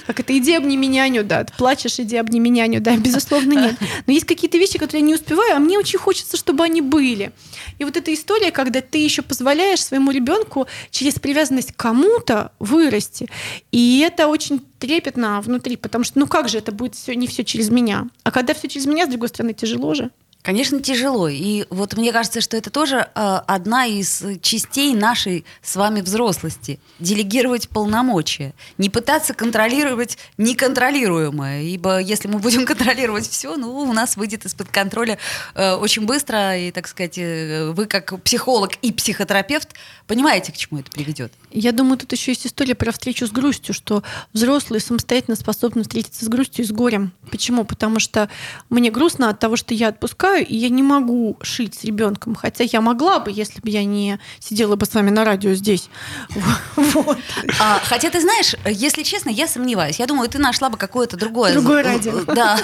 как 0.05 0.19
это, 0.19 0.37
иди 0.37 0.53
обними 0.53 0.87
няню, 0.87 1.23
да. 1.23 1.45
Плачешь, 1.57 1.99
иди 1.99 2.17
обними 2.17 2.49
няню, 2.49 2.81
да. 2.81 2.97
Безусловно, 2.97 3.53
нет. 3.67 3.75
Но 4.05 4.13
есть 4.13 4.25
какие-то 4.25 4.57
вещи, 4.57 4.77
которые 4.77 5.01
я 5.01 5.07
не 5.07 5.15
успеваю, 5.15 5.55
а 5.55 5.59
мне 5.59 5.77
очень 5.77 5.99
хочется, 5.99 6.35
чтобы 6.37 6.63
они 6.63 6.81
были. 6.81 7.31
И 7.77 7.85
вот 7.85 7.95
эта 7.95 8.13
история, 8.13 8.51
когда 8.51 8.81
ты 8.81 8.97
еще 8.97 9.21
позволяешь 9.21 9.83
своему 9.83 10.11
ребенку 10.11 10.67
через 10.91 11.15
привязанность 11.15 11.71
к 11.73 11.77
кому-то 11.77 12.51
вырасти. 12.59 13.29
И 13.71 13.99
это 14.05 14.27
очень 14.27 14.59
трепетно 14.85 15.41
внутри, 15.41 15.77
потому 15.77 16.03
что, 16.03 16.19
ну 16.19 16.27
как 16.27 16.47
же 16.47 16.59
это 16.59 16.71
будет 16.71 16.93
все, 16.93 17.15
не 17.15 17.25
все 17.27 17.43
через 17.43 17.69
меня. 17.69 18.07
А 18.23 18.31
когда 18.31 18.53
все 18.53 18.67
через 18.67 18.85
меня, 18.85 19.05
с 19.05 19.09
другой 19.09 19.29
стороны, 19.29 19.53
тяжело 19.53 19.95
же. 19.95 20.11
Конечно, 20.45 20.79
тяжело. 20.79 21.27
И 21.27 21.65
вот 21.71 21.97
мне 21.97 22.13
кажется, 22.13 22.39
что 22.39 22.55
это 22.55 22.69
тоже 22.69 22.97
э, 23.15 23.39
одна 23.47 23.87
из 23.87 24.21
частей 24.43 24.93
нашей 24.93 25.43
с 25.63 25.75
вами 25.75 26.01
взрослости. 26.01 26.79
Делегировать 26.99 27.67
полномочия. 27.67 28.53
Не 28.77 28.91
пытаться 28.91 29.33
контролировать 29.33 30.19
неконтролируемое. 30.37 31.63
Ибо 31.63 31.97
если 31.97 32.27
мы 32.27 32.37
будем 32.37 32.65
контролировать 32.67 33.27
все, 33.27 33.55
ну, 33.55 33.75
у 33.75 33.91
нас 33.91 34.17
выйдет 34.17 34.45
из-под 34.45 34.67
контроля 34.67 35.17
э, 35.55 35.73
очень 35.73 36.05
быстро. 36.05 36.55
И, 36.55 36.69
так 36.69 36.87
сказать, 36.87 37.17
э, 37.17 37.71
вы 37.71 37.87
как 37.87 38.21
психолог 38.21 38.75
и 38.83 38.91
психотерапевт 38.91 39.69
понимаете, 40.05 40.51
к 40.51 40.57
чему 40.57 40.79
это 40.79 40.91
приведет. 40.91 41.33
Я 41.49 41.71
думаю, 41.71 41.97
тут 41.97 42.11
еще 42.11 42.31
есть 42.31 42.45
история 42.45 42.75
про 42.75 42.91
встречу 42.91 43.25
с 43.25 43.31
грустью, 43.31 43.73
что 43.73 44.03
взрослые 44.31 44.79
самостоятельно 44.79 45.35
способны 45.35 45.81
встретиться 45.81 46.23
с 46.23 46.27
грустью 46.27 46.65
и 46.65 46.67
с 46.67 46.71
горем. 46.71 47.13
Почему? 47.31 47.65
Потому 47.65 47.99
что 47.99 48.29
мне 48.69 48.91
грустно 48.91 49.29
от 49.29 49.39
того, 49.39 49.55
что 49.55 49.73
я 49.73 49.87
отпускаю 49.87 50.34
отдыхаю, 50.35 50.45
и 50.45 50.55
я 50.55 50.69
не 50.69 50.83
могу 50.83 51.37
шить 51.41 51.75
с 51.75 51.83
ребенком. 51.83 52.35
Хотя 52.35 52.63
я 52.63 52.81
могла 52.81 53.19
бы, 53.19 53.31
если 53.31 53.61
бы 53.61 53.69
я 53.69 53.83
не 53.83 54.19
сидела 54.39 54.75
бы 54.75 54.85
с 54.85 54.93
вами 54.93 55.09
на 55.09 55.23
радио 55.25 55.53
здесь. 55.53 55.89
Вот. 56.75 57.17
А, 57.59 57.81
хотя 57.83 58.09
ты 58.09 58.21
знаешь, 58.21 58.55
если 58.65 59.03
честно, 59.03 59.29
я 59.29 59.47
сомневаюсь. 59.47 59.99
Я 59.99 60.05
думаю, 60.05 60.29
ты 60.29 60.37
нашла 60.37 60.69
бы 60.69 60.77
какое-то 60.77 61.17
другое, 61.17 61.53
другое 61.53 61.83
радио. 61.83 62.23
Да, 62.25 62.57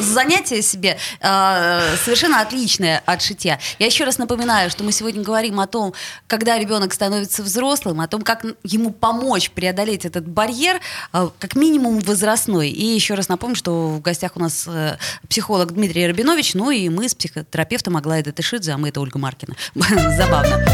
занятие 0.00 0.62
себе 0.62 0.96
а, 1.20 1.82
совершенно 2.02 2.40
отличное 2.40 3.02
от 3.04 3.20
шитья. 3.20 3.58
Я 3.78 3.86
еще 3.86 4.04
раз 4.04 4.18
напоминаю, 4.18 4.70
что 4.70 4.84
мы 4.84 4.92
сегодня 4.92 5.22
говорим 5.22 5.60
о 5.60 5.66
том, 5.66 5.92
когда 6.26 6.58
ребенок 6.58 6.94
становится 6.94 7.42
взрослым, 7.42 8.00
о 8.00 8.08
том, 8.08 8.22
как 8.22 8.44
ему 8.62 8.90
помочь 8.90 9.50
преодолеть 9.50 10.04
этот 10.04 10.26
барьер, 10.26 10.80
а, 11.12 11.30
как 11.38 11.56
минимум 11.56 11.98
возрастной. 12.00 12.70
И 12.70 12.84
еще 12.84 13.14
раз 13.14 13.28
напомню, 13.28 13.56
что 13.56 13.88
в 13.88 14.00
гостях 14.00 14.32
у 14.36 14.40
нас 14.40 14.64
э, 14.66 14.96
психолог 15.28 15.72
Дмитрий 15.72 16.06
Рабинович, 16.06 16.54
ну 16.54 16.70
и 16.70 16.88
мы 16.88 17.08
с 17.08 17.13
психотерапевтом 17.16 17.96
Аглая 17.96 18.22
Датышидзе, 18.22 18.72
а 18.72 18.78
мы 18.78 18.88
это 18.88 19.00
Ольга 19.00 19.18
Маркина. 19.18 19.54
Забавно. 19.74 20.64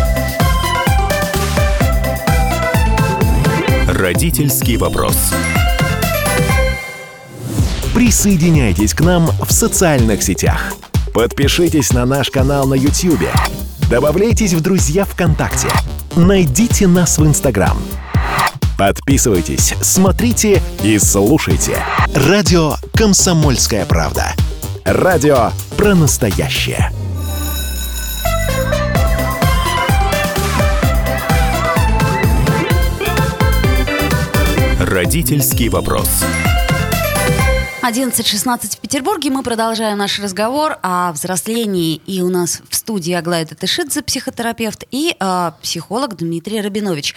Родительский 3.86 4.76
вопрос. 4.76 5.16
Присоединяйтесь 7.94 8.94
к 8.94 9.00
нам 9.00 9.26
в 9.26 9.52
социальных 9.52 10.22
сетях. 10.22 10.72
Подпишитесь 11.12 11.92
на 11.92 12.06
наш 12.06 12.30
канал 12.30 12.66
на 12.66 12.74
YouTube. 12.74 13.28
Добавляйтесь 13.90 14.54
в 14.54 14.60
друзья 14.60 15.04
ВКонтакте. 15.04 15.68
Найдите 16.14 16.86
нас 16.86 17.18
в 17.18 17.26
Инстаграм. 17.26 17.76
Подписывайтесь, 18.78 19.74
смотрите 19.82 20.62
и 20.82 20.98
слушайте. 20.98 21.76
Радио 22.14 22.76
«Комсомольская 22.94 23.84
правда». 23.84 24.34
Радио 24.84 25.50
про 25.76 25.94
настоящее. 25.94 26.90
Родительский 34.80 35.68
вопрос. 35.68 36.24
11.16 37.82 38.76
в 38.76 38.80
Петербурге. 38.80 39.30
Мы 39.30 39.42
продолжаем 39.42 39.96
наш 39.96 40.18
разговор 40.18 40.78
о 40.82 41.12
взрослении. 41.12 41.96
И 42.06 42.20
у 42.20 42.28
нас 42.28 42.60
в 42.68 42.74
студии 42.74 43.14
Аглая 43.14 43.46
Татышидзе, 43.46 44.02
психотерапевт, 44.02 44.84
и 44.90 45.16
э, 45.18 45.52
психолог 45.62 46.14
Дмитрий 46.16 46.60
Рабинович. 46.60 47.14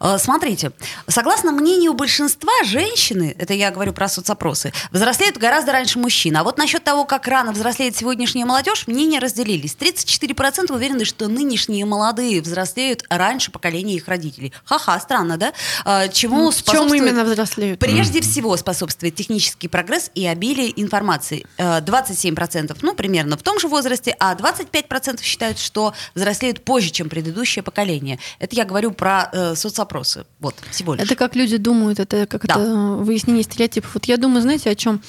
Э, 0.00 0.16
смотрите, 0.18 0.72
согласно 1.06 1.52
мнению 1.52 1.92
большинства, 1.92 2.50
женщины, 2.64 3.36
это 3.38 3.52
я 3.52 3.70
говорю 3.70 3.92
про 3.92 4.08
соцопросы, 4.08 4.72
взрослеют 4.90 5.36
гораздо 5.36 5.72
раньше 5.72 5.98
мужчин. 5.98 6.34
А 6.38 6.44
вот 6.44 6.56
насчет 6.56 6.82
того, 6.82 7.04
как 7.04 7.28
рано 7.28 7.52
взрослеет 7.52 7.94
сегодняшняя 7.94 8.46
молодежь, 8.46 8.86
мнения 8.86 9.18
разделились. 9.18 9.76
34% 9.78 10.72
уверены, 10.72 11.04
что 11.04 11.28
нынешние 11.28 11.84
молодые 11.84 12.40
взрослеют 12.40 13.04
раньше 13.10 13.50
поколения 13.50 13.96
их 13.96 14.08
родителей. 14.08 14.54
Ха-ха, 14.64 14.98
странно, 14.98 15.36
да? 15.36 15.52
Э, 15.84 16.08
чему 16.10 16.50
в 16.50 16.62
чем 16.62 16.94
именно 16.94 17.22
взрослеют? 17.22 17.80
Прежде 17.80 18.22
всего 18.22 18.56
способствует 18.56 19.14
технический 19.14 19.68
прогресс 19.68 20.05
и 20.14 20.26
обилие 20.26 20.80
информации. 20.80 21.44
27%, 21.58 22.72
э, 22.72 22.74
ну, 22.82 22.94
примерно 22.94 23.36
в 23.36 23.42
том 23.42 23.58
же 23.58 23.68
возрасте, 23.68 24.14
а 24.18 24.34
25% 24.34 25.22
считают, 25.22 25.58
что 25.58 25.94
взрослеют 26.14 26.64
позже, 26.64 26.90
чем 26.90 27.08
предыдущее 27.08 27.62
поколение. 27.62 28.18
Это 28.38 28.56
я 28.56 28.64
говорю 28.64 28.92
про 28.92 29.30
э, 29.32 29.54
соцопросы. 29.54 30.26
Вот, 30.40 30.54
всего 30.70 30.94
лишь. 30.94 31.04
Это 31.04 31.14
как 31.14 31.36
люди 31.36 31.56
думают, 31.56 31.98
это 31.98 32.26
как 32.26 32.46
да. 32.46 32.54
это 32.54 32.70
выяснение 32.70 33.42
стереотипов. 33.42 33.94
Вот 33.94 34.04
я 34.06 34.16
думаю, 34.16 34.42
знаете, 34.42 34.70
о 34.70 34.74
чем? 34.74 35.02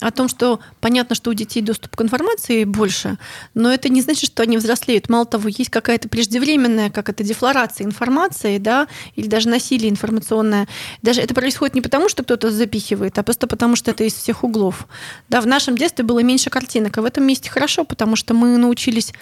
О 0.00 0.10
том, 0.10 0.28
что 0.28 0.60
понятно, 0.80 1.14
что 1.14 1.30
у 1.30 1.34
детей 1.34 1.60
доступ 1.60 1.96
к 1.96 2.00
информации 2.00 2.64
больше, 2.64 3.18
но 3.54 3.72
это 3.72 3.88
не 3.88 4.00
значит, 4.00 4.30
что 4.30 4.42
они 4.42 4.56
взрослеют. 4.56 5.08
Мало 5.08 5.26
того, 5.26 5.48
есть 5.48 5.70
какая-то 5.70 6.08
преждевременная, 6.08 6.90
как 6.90 7.08
это, 7.08 7.24
дефлорация 7.24 7.84
информации, 7.84 8.58
да, 8.58 8.86
или 9.16 9.26
даже 9.26 9.48
насилие 9.48 9.90
информационное. 9.90 10.68
Даже 11.02 11.20
это 11.20 11.34
происходит 11.34 11.74
не 11.74 11.80
потому, 11.80 12.08
что 12.08 12.22
кто-то 12.22 12.50
запихивает, 12.50 13.18
а 13.18 13.22
просто 13.22 13.46
потому, 13.46 13.76
что 13.76 13.90
это 13.90 14.04
из 14.04 14.14
всех 14.14 14.44
углов. 14.44 14.86
Да, 15.28 15.40
в 15.40 15.46
нашем 15.46 15.76
детстве 15.76 16.04
было 16.04 16.20
меньше 16.22 16.50
картинок, 16.50 16.96
а 16.98 17.02
в 17.02 17.04
этом 17.04 17.24
месте 17.24 17.50
хорошо, 17.50 17.84
потому 17.84 18.16
что 18.16 18.34
мы 18.34 18.56
научились 18.56 19.12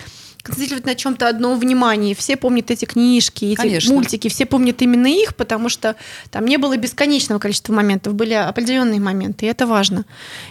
концентрировать 0.47 0.87
на 0.87 0.95
чем-то 0.95 1.29
одном 1.29 1.59
внимании. 1.59 2.15
Все 2.15 2.37
помнят 2.37 2.71
эти 2.71 2.85
книжки, 2.85 3.47
эти 3.47 3.57
Конечно. 3.57 3.95
мультики, 3.95 4.29
все 4.29 4.47
помнят 4.47 4.81
именно 4.81 5.07
их, 5.07 5.35
потому 5.35 5.69
что 5.69 5.97
там 6.31 6.45
не 6.47 6.57
было 6.57 6.77
бесконечного 6.77 7.39
количества 7.39 7.73
моментов, 7.73 8.15
были 8.15 8.35
определенные 8.35 9.01
моменты, 9.01 9.47
и 9.47 9.49
это 9.49 9.67
важно. 9.67 10.05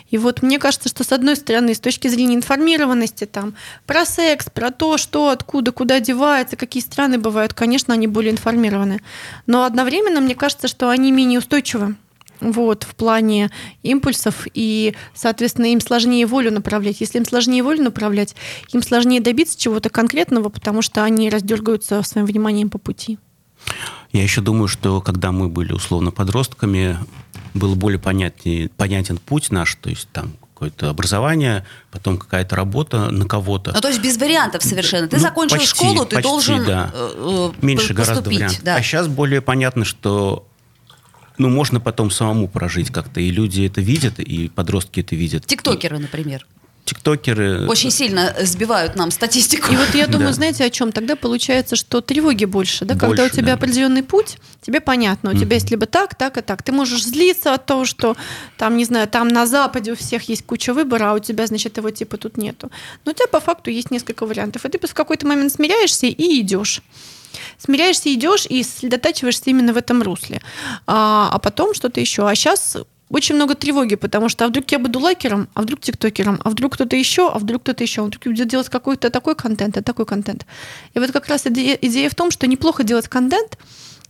И 0.10 0.18
вот 0.18 0.42
мне 0.42 0.60
кажется, 0.60 0.90
что 0.90 1.04
с 1.04 1.12
одной 1.12 1.36
стороны, 1.36 1.74
с 1.74 1.80
точки 1.80 2.08
зрения 2.08 2.36
информированности 2.36 3.26
там 3.26 3.56
про 3.86 4.06
секс, 4.06 4.50
про 4.50 4.72
то, 4.72 4.98
что, 4.98 5.30
откуда, 5.30 5.72
куда 5.72 6.00
девается, 6.00 6.58
какие 6.58 6.84
страны 6.84 7.18
бывают, 7.18 7.54
конечно, 7.54 7.94
они 7.94 8.08
более 8.08 8.32
информированы. 8.32 9.02
Но 9.48 9.64
одновременно 9.64 10.22
мне 10.22 10.36
кажется, 10.36 10.68
что 10.68 10.90
они 10.90 11.12
менее 11.12 11.40
устойчивы 11.40 11.96
вот, 12.40 12.84
в 12.84 12.96
плане 12.96 13.52
импульсов, 13.84 14.48
и, 14.54 14.96
соответственно, 15.14 15.68
им 15.68 15.82
сложнее 15.82 16.26
волю 16.26 16.52
направлять. 16.52 17.02
Если 17.02 17.18
им 17.18 17.26
сложнее 17.26 17.64
волю 17.64 17.84
направлять, 17.84 18.36
им 18.72 18.82
сложнее 18.82 19.22
добиться 19.22 19.60
чего-то 19.60 19.90
конкретного, 19.90 20.50
потому 20.50 20.82
что 20.82 21.04
они 21.04 21.30
раздергаются 21.30 22.02
своим 22.04 22.26
вниманием 22.26 22.70
по 22.70 22.78
пути. 22.78 23.18
Я 24.12 24.24
еще 24.24 24.42
думаю, 24.42 24.68
что 24.68 25.02
когда 25.02 25.32
мы 25.32 25.50
были 25.50 25.74
условно 25.74 26.12
подростками, 26.12 26.98
был 27.54 27.76
более 27.76 28.00
понятнее, 28.00 28.70
понятен 28.70 29.18
путь 29.18 29.52
наш, 29.52 29.76
то 29.76 29.90
есть 29.90 30.08
там 30.12 30.34
какое-то 30.54 30.90
образование, 30.90 31.66
потом 31.92 32.18
какая-то 32.18 32.56
работа 32.56 33.12
на 33.12 33.26
кого-то. 33.26 33.74
Ну, 33.74 33.82
то 33.82 33.90
есть 33.90 34.02
без 34.02 34.18
вариантов 34.18 34.64
совершенно. 34.64 35.08
Ты 35.08 35.18
ну, 35.18 35.22
закончил 35.22 35.58
почти, 35.58 35.76
школу, 35.76 36.06
ты 36.06 36.16
почти, 36.16 36.30
должен 36.30 36.66
да. 36.66 36.92
э, 36.94 37.12
э 37.18 37.52
Меньше 37.62 37.94
поступить, 37.94 38.08
гораздо 38.08 38.30
вариантов. 38.30 38.64
Да. 38.64 38.76
А 38.76 38.82
сейчас 38.82 39.08
более 39.10 39.42
понятно, 39.42 39.84
что 39.84 40.48
ну, 41.38 41.50
можно 41.50 41.80
потом 41.80 42.12
самому 42.12 42.48
прожить 42.48 42.92
как-то. 42.92 43.20
И 43.20 43.30
люди 43.30 43.66
это 43.66 43.82
видят, 43.82 44.20
и 44.20 44.50
подростки 44.50 45.02
это 45.02 45.16
видят. 45.16 45.46
Тиктокеры, 45.46 46.00
например. 46.00 46.46
тиктокеры... 46.86 47.68
Очень 47.68 47.92
сильно 47.92 48.36
сбивают 48.42 48.96
нам 48.96 49.12
статистику. 49.12 49.72
И 49.74 49.76
вот 49.76 49.94
я 49.96 50.08
думаю, 50.08 50.30
да. 50.30 50.34
знаете, 50.34 50.64
о 50.64 50.70
чем? 50.70 50.92
Тогда 50.92 51.16
получается, 51.16 51.76
что 51.76 52.00
тревоги 52.02 52.46
больше, 52.46 52.86
да? 52.86 52.94
Больше, 52.94 53.08
Когда 53.08 53.24
у 53.26 53.30
тебя 53.30 53.48
да. 53.48 53.54
определенный 53.54 54.04
путь, 54.04 54.38
тебе 54.62 54.80
понятно, 54.80 55.32
у 55.32 55.34
mm-hmm. 55.34 55.40
тебя 55.40 55.56
есть 55.56 55.72
либо 55.72 55.88
так, 55.88 56.16
так 56.16 56.38
и 56.38 56.42
так. 56.42 56.64
Ты 56.64 56.72
можешь 56.72 57.04
злиться 57.04 57.54
от 57.54 57.66
того, 57.66 57.86
что 57.86 58.16
там, 58.58 58.78
не 58.78 58.86
знаю, 58.86 59.08
там 59.08 59.28
на 59.28 59.48
Западе 59.48 59.94
у 59.94 59.96
всех 59.96 60.30
есть 60.30 60.46
куча 60.46 60.74
выбора, 60.74 61.12
а 61.12 61.14
у 61.16 61.20
тебя, 61.20 61.48
значит, 61.48 61.78
его 61.78 61.90
типа 61.90 62.18
тут 62.18 62.38
нету. 62.38 62.70
Но 63.04 63.12
у 63.12 63.16
тебя 63.16 63.28
по 63.28 63.40
факту 63.40 63.72
есть 63.72 63.92
несколько 63.92 64.26
вариантов. 64.26 64.64
И 64.66 64.70
ты 64.70 64.88
в 64.88 64.94
какой-то 64.94 65.26
момент 65.28 65.52
смиряешься 65.52 66.06
и 66.06 66.40
идешь 66.40 66.82
смиряешься, 67.58 68.14
идешь 68.14 68.46
и 68.48 68.64
сосредотачиваешься 68.64 69.44
именно 69.48 69.74
в 69.74 69.78
этом 69.78 70.02
русле. 70.02 70.42
А, 70.88 71.30
а 71.32 71.40
потом 71.40 71.74
что-то 71.74 72.00
еще. 72.00 72.28
А 72.28 72.36
сейчас 72.36 72.78
очень 73.10 73.36
много 73.36 73.56
тревоги, 73.56 73.96
потому 73.96 74.30
что 74.30 74.46
а 74.46 74.48
вдруг 74.48 74.72
я 74.72 74.80
буду 74.80 75.00
лайкером, 75.00 75.48
а 75.54 75.62
вдруг 75.62 75.82
тиктокером, 75.82 76.40
а 76.44 76.50
вдруг 76.50 76.74
кто-то 76.74 76.96
еще, 76.96 77.30
а 77.30 77.38
вдруг 77.38 77.64
кто-то 77.64 77.84
еще, 77.84 78.02
а 78.02 78.06
вдруг 78.06 78.24
будет 78.26 78.48
делать 78.48 78.70
какой-то 78.70 79.10
такой 79.10 79.36
контент, 79.36 79.78
а 79.78 79.84
такой 79.84 80.06
контент. 80.06 80.46
И 80.94 81.00
вот 81.00 81.12
как 81.12 81.28
раз 81.28 81.46
идея, 81.46 81.78
идея 81.82 82.10
в 82.10 82.16
том, 82.16 82.32
что 82.32 82.48
неплохо 82.48 82.84
делать 82.84 83.08
контент, 83.08 83.58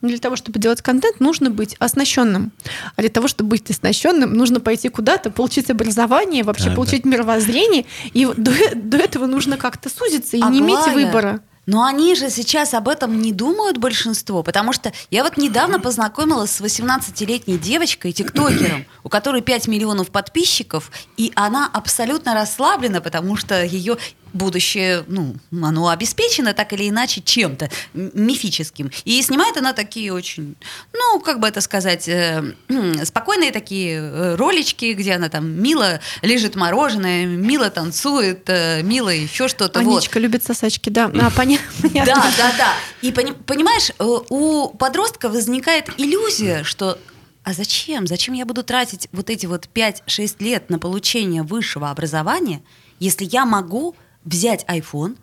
для 0.01 0.17
того, 0.17 0.35
чтобы 0.35 0.59
делать 0.59 0.81
контент, 0.81 1.19
нужно 1.19 1.49
быть 1.49 1.75
оснащенным. 1.79 2.51
А 2.95 3.01
для 3.01 3.09
того, 3.09 3.27
чтобы 3.27 3.51
быть 3.51 3.69
оснащенным, 3.69 4.33
нужно 4.33 4.59
пойти 4.59 4.89
куда-то, 4.89 5.31
получить 5.31 5.69
образование, 5.69 6.43
вообще 6.43 6.69
да, 6.69 6.75
получить 6.75 7.03
да. 7.03 7.09
мировоззрение. 7.09 7.85
И 8.13 8.25
до, 8.25 8.51
до 8.75 8.97
этого 8.97 9.25
нужно 9.25 9.57
как-то 9.57 9.89
сузиться 9.89 10.37
и 10.37 10.41
а 10.41 10.49
не 10.49 10.59
иметь 10.59 10.85
выбора. 10.93 11.41
Но 11.65 11.83
они 11.83 12.15
же 12.15 12.29
сейчас 12.29 12.73
об 12.73 12.87
этом 12.87 13.21
не 13.21 13.31
думают 13.31 13.77
большинство, 13.77 14.43
потому 14.43 14.73
что 14.73 14.93
я 15.09 15.23
вот 15.23 15.37
недавно 15.37 15.79
познакомилась 15.79 16.51
с 16.51 16.61
18-летней 16.61 17.57
девочкой, 17.57 18.11
тиктокером, 18.11 18.85
у 19.03 19.09
которой 19.09 19.41
5 19.41 19.67
миллионов 19.67 20.11
подписчиков, 20.11 20.91
и 21.17 21.31
она 21.35 21.69
абсолютно 21.71 22.33
расслаблена, 22.33 23.01
потому 23.01 23.35
что 23.35 23.63
ее 23.63 23.97
будущее, 24.35 25.03
ну, 25.07 25.35
оно 25.51 25.89
обеспечено 25.89 26.53
так 26.53 26.73
или 26.73 26.89
иначе 26.89 27.21
чем-то 27.21 27.69
мифическим. 27.93 28.91
И 29.05 29.21
снимает 29.21 29.57
она 29.57 29.73
такие 29.73 30.13
очень, 30.13 30.55
ну, 30.93 31.19
как 31.19 31.39
бы 31.39 31.47
это 31.47 31.61
сказать, 31.61 32.07
э, 32.07 32.53
спокойные 33.03 33.51
такие 33.51 33.99
э, 33.99 34.35
ролички, 34.35 34.93
где 34.93 35.13
она 35.13 35.29
там 35.29 35.49
мило 35.49 35.99
лежит 36.21 36.55
мороженое, 36.55 37.25
мило 37.25 37.69
танцует, 37.69 38.43
э, 38.47 38.81
мило 38.83 39.09
еще 39.09 39.47
что-то. 39.47 39.79
Анечка 39.79 40.15
вот. 40.15 40.21
любит 40.21 40.43
сосачки, 40.43 40.89
да. 40.89 41.11
А, 41.21 41.29
понятно. 41.35 41.89
Да, 41.93 42.31
да, 42.37 42.53
да. 42.57 42.73
И 43.01 43.11
понимаешь, 43.11 43.91
э, 43.97 44.03
у 44.29 44.69
подростка 44.69 45.29
возникает 45.29 45.89
иллюзия, 45.97 46.63
что 46.63 46.97
а 47.45 47.53
зачем? 47.53 48.07
Зачем 48.07 48.33
я 48.33 48.43
буду 48.43 48.63
тратить 48.63 49.07
вот 49.11 49.29
эти 49.29 49.45
вот 49.45 49.69
5-6 49.71 50.37
лет 50.39 50.71
на 50.71 50.79
получение 50.79 51.43
высшего 51.43 51.91
образования, 51.91 52.63
если 52.99 53.23
я 53.23 53.45
могу 53.45 53.95
взять 54.25 54.65
iPhone, 54.65 55.17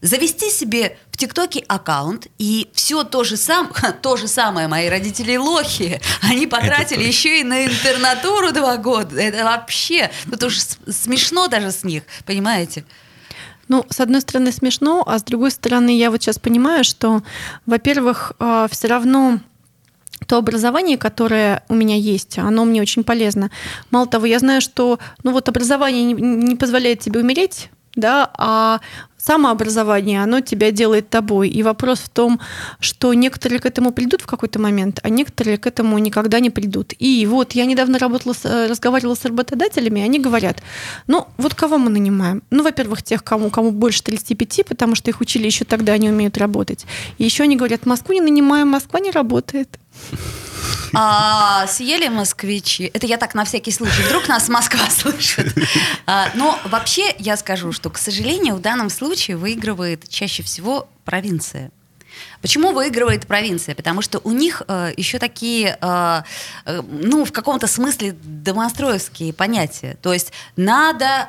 завести 0.00 0.50
себе 0.50 0.96
в 1.10 1.16
ТикТоке 1.16 1.64
аккаунт, 1.66 2.28
и 2.38 2.68
все 2.72 3.04
то 3.04 3.24
же, 3.24 3.36
сам, 3.36 3.72
то 4.02 4.16
же 4.16 4.28
самое 4.28 4.68
мои 4.68 4.88
родители 4.88 5.36
лохи. 5.36 6.00
Они 6.22 6.46
потратили 6.46 7.04
еще 7.04 7.40
и 7.40 7.44
на 7.44 7.66
интернатуру 7.66 8.52
два 8.52 8.76
года. 8.76 9.20
Это 9.20 9.44
вообще, 9.44 10.10
это 10.30 10.46
уже 10.46 10.60
смешно 10.60 11.48
даже 11.48 11.72
с 11.72 11.84
них, 11.84 12.04
понимаете? 12.26 12.84
Ну, 13.68 13.84
с 13.90 14.00
одной 14.00 14.22
стороны 14.22 14.50
смешно, 14.50 15.04
а 15.06 15.18
с 15.18 15.22
другой 15.22 15.50
стороны 15.50 15.96
я 15.96 16.10
вот 16.10 16.22
сейчас 16.22 16.38
понимаю, 16.38 16.84
что, 16.84 17.22
во-первых, 17.66 18.32
а, 18.38 18.66
все 18.68 18.88
равно 18.88 19.40
то 20.26 20.38
образование, 20.38 20.96
которое 20.96 21.62
у 21.68 21.74
меня 21.74 21.96
есть, 21.96 22.38
оно 22.38 22.64
мне 22.64 22.80
очень 22.80 23.04
полезно. 23.04 23.50
Мало 23.90 24.06
того, 24.06 24.26
я 24.26 24.38
знаю, 24.38 24.60
что 24.60 24.98
ну 25.22 25.32
вот 25.32 25.48
образование 25.48 26.02
не, 26.04 26.14
не 26.14 26.56
позволяет 26.56 27.00
тебе 27.00 27.20
умереть, 27.20 27.70
да, 27.98 28.30
а 28.36 28.80
самообразование, 29.18 30.22
оно 30.22 30.40
тебя 30.40 30.70
делает 30.70 31.10
тобой. 31.10 31.48
И 31.48 31.62
вопрос 31.62 31.98
в 31.98 32.08
том, 32.08 32.40
что 32.80 33.12
некоторые 33.14 33.58
к 33.58 33.66
этому 33.66 33.92
придут 33.92 34.22
в 34.22 34.26
какой-то 34.26 34.58
момент, 34.58 35.00
а 35.02 35.10
некоторые 35.10 35.58
к 35.58 35.66
этому 35.66 35.98
никогда 35.98 36.40
не 36.40 36.50
придут. 36.50 36.94
И 36.98 37.26
вот 37.26 37.52
я 37.52 37.66
недавно 37.66 37.98
работала, 37.98 38.32
с, 38.32 38.44
э, 38.44 38.68
разговаривала 38.68 39.14
с 39.14 39.24
работодателями, 39.24 40.00
они 40.00 40.18
говорят, 40.18 40.62
ну 41.06 41.26
вот 41.36 41.54
кого 41.54 41.78
мы 41.78 41.90
нанимаем? 41.90 42.42
Ну, 42.50 42.62
во-первых, 42.62 43.02
тех, 43.02 43.22
кому, 43.22 43.50
кому 43.50 43.70
больше 43.70 44.02
35, 44.02 44.64
потому 44.66 44.94
что 44.94 45.10
их 45.10 45.20
учили 45.20 45.46
еще 45.46 45.64
тогда, 45.64 45.92
они 45.92 46.08
умеют 46.08 46.38
работать. 46.38 46.86
И 47.18 47.24
еще 47.24 47.42
они 47.42 47.56
говорят, 47.56 47.86
Москву 47.86 48.14
не 48.14 48.20
нанимаем, 48.20 48.68
Москва 48.68 49.00
не 49.00 49.10
работает. 49.10 49.78
А, 50.94 51.66
съели 51.66 52.08
москвичи. 52.08 52.90
Это 52.94 53.06
я 53.06 53.16
так 53.16 53.34
на 53.34 53.44
всякий 53.44 53.70
случай. 53.70 54.02
Вдруг 54.02 54.28
нас 54.28 54.48
Москва 54.48 54.88
слышит. 54.90 55.54
А, 56.06 56.30
но 56.34 56.58
вообще 56.64 57.14
я 57.18 57.36
скажу, 57.36 57.72
что, 57.72 57.90
к 57.90 57.98
сожалению, 57.98 58.56
в 58.56 58.60
данном 58.60 58.90
случае 58.90 59.36
выигрывает 59.36 60.08
чаще 60.08 60.42
всего 60.42 60.88
провинция. 61.04 61.70
Почему 62.40 62.72
выигрывает 62.72 63.26
провинция? 63.26 63.74
Потому 63.74 64.02
что 64.02 64.20
у 64.24 64.32
них 64.32 64.62
э, 64.66 64.92
еще 64.96 65.18
такие, 65.18 65.78
э, 65.80 66.22
э, 66.64 66.82
ну, 66.82 67.24
в 67.24 67.32
каком-то 67.32 67.66
смысле 67.66 68.12
домостроевские 68.22 69.32
понятия. 69.32 69.96
То 70.02 70.12
есть 70.12 70.32
надо 70.56 71.28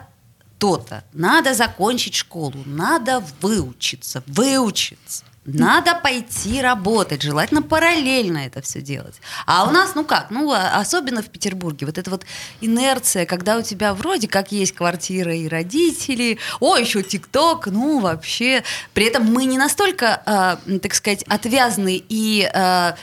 то-то, 0.57 1.03
надо 1.13 1.53
закончить 1.53 2.15
школу, 2.15 2.63
надо 2.65 3.23
выучиться, 3.41 4.23
выучиться. 4.27 5.23
Надо 5.53 5.95
пойти 5.95 6.61
работать, 6.61 7.21
желательно 7.21 7.61
параллельно 7.61 8.39
это 8.39 8.61
все 8.61 8.81
делать. 8.81 9.15
А 9.45 9.67
у 9.67 9.71
нас, 9.71 9.95
ну 9.95 10.03
как, 10.03 10.29
ну 10.29 10.51
а, 10.51 10.79
особенно 10.79 11.21
в 11.21 11.29
Петербурге, 11.29 11.85
вот 11.85 11.97
эта 11.97 12.09
вот 12.09 12.25
инерция, 12.61 13.25
когда 13.25 13.57
у 13.57 13.61
тебя 13.61 13.93
вроде 13.93 14.27
как 14.27 14.51
есть 14.51 14.73
квартира 14.73 15.33
и 15.35 15.47
родители, 15.47 16.37
о, 16.59 16.77
еще 16.77 17.03
ТикТок, 17.03 17.67
ну 17.67 17.99
вообще. 17.99 18.63
При 18.93 19.05
этом 19.05 19.25
мы 19.25 19.45
не 19.45 19.57
настолько, 19.57 20.21
э, 20.65 20.79
так 20.79 20.93
сказать, 20.93 21.23
отвязны 21.23 22.03
и 22.09 22.49
э, 22.51 22.93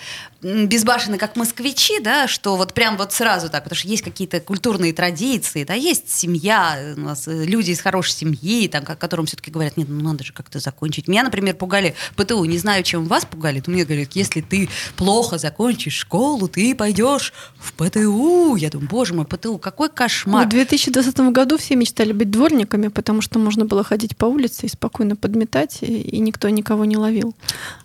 безбашенны, 0.66 1.18
как 1.18 1.36
москвичи, 1.36 2.00
да, 2.00 2.28
что 2.28 2.56
вот 2.56 2.74
прям 2.74 2.96
вот 2.96 3.12
сразу 3.12 3.48
так, 3.48 3.64
потому 3.64 3.76
что 3.76 3.88
есть 3.88 4.02
какие-то 4.02 4.40
культурные 4.40 4.92
традиции, 4.92 5.64
да, 5.64 5.74
есть 5.74 6.10
семья, 6.10 6.94
у 6.96 7.00
нас 7.00 7.26
э, 7.26 7.44
люди 7.44 7.72
из 7.72 7.80
хорошей 7.80 8.12
семьи, 8.12 8.68
там, 8.68 8.84
которым 8.84 9.26
все-таки 9.26 9.50
говорят, 9.50 9.76
нет, 9.76 9.88
ну 9.88 10.02
надо 10.02 10.24
же 10.24 10.32
как-то 10.32 10.58
закончить. 10.58 11.08
Меня, 11.08 11.24
например, 11.24 11.56
пугали 11.56 11.94
ПТУ, 12.16 12.44
не 12.44 12.58
знаю, 12.58 12.84
чем 12.84 13.06
вас 13.06 13.24
пугали, 13.24 13.60
то 13.60 13.70
мне 13.70 13.84
говорят, 13.84 14.10
если 14.12 14.40
ты 14.40 14.68
плохо 14.96 15.38
закончишь 15.38 15.94
школу, 15.94 16.48
ты 16.48 16.74
пойдешь 16.74 17.32
в 17.58 17.72
ПТУ. 17.72 18.56
Я 18.56 18.70
думаю, 18.70 18.88
боже 18.88 19.14
мой, 19.14 19.24
ПТУ, 19.24 19.58
какой 19.58 19.88
кошмар. 19.88 20.46
В 20.46 20.50
2020 20.50 21.18
году 21.32 21.58
все 21.58 21.74
мечтали 21.76 22.12
быть 22.12 22.30
дворниками, 22.30 22.88
потому 22.88 23.20
что 23.20 23.38
можно 23.38 23.64
было 23.64 23.82
ходить 23.82 24.16
по 24.16 24.26
улице 24.26 24.66
и 24.66 24.68
спокойно 24.68 25.16
подметать, 25.16 25.78
и 25.82 26.18
никто 26.18 26.48
никого 26.48 26.84
не 26.84 26.96
ловил. 26.96 27.34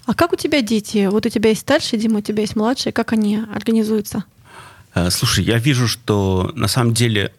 А 0.05 0.13
как 0.13 0.33
у 0.33 0.35
тебя 0.35 0.61
дети? 0.61 1.07
Вот 1.09 1.25
у 1.25 1.29
тебя 1.29 1.49
есть 1.49 1.61
старший 1.61 1.97
Дима, 1.97 2.19
у 2.19 2.21
тебя 2.21 2.41
есть 2.41 2.50
младший. 2.55 2.91
Как 2.91 3.13
они 3.13 3.37
организуются? 3.53 4.23
Э, 4.93 5.09
слушай, 5.09 5.43
я 5.43 5.57
вижу, 5.57 5.87
что 5.87 6.51
на 6.55 6.67
самом 6.67 6.93
деле 6.93 7.33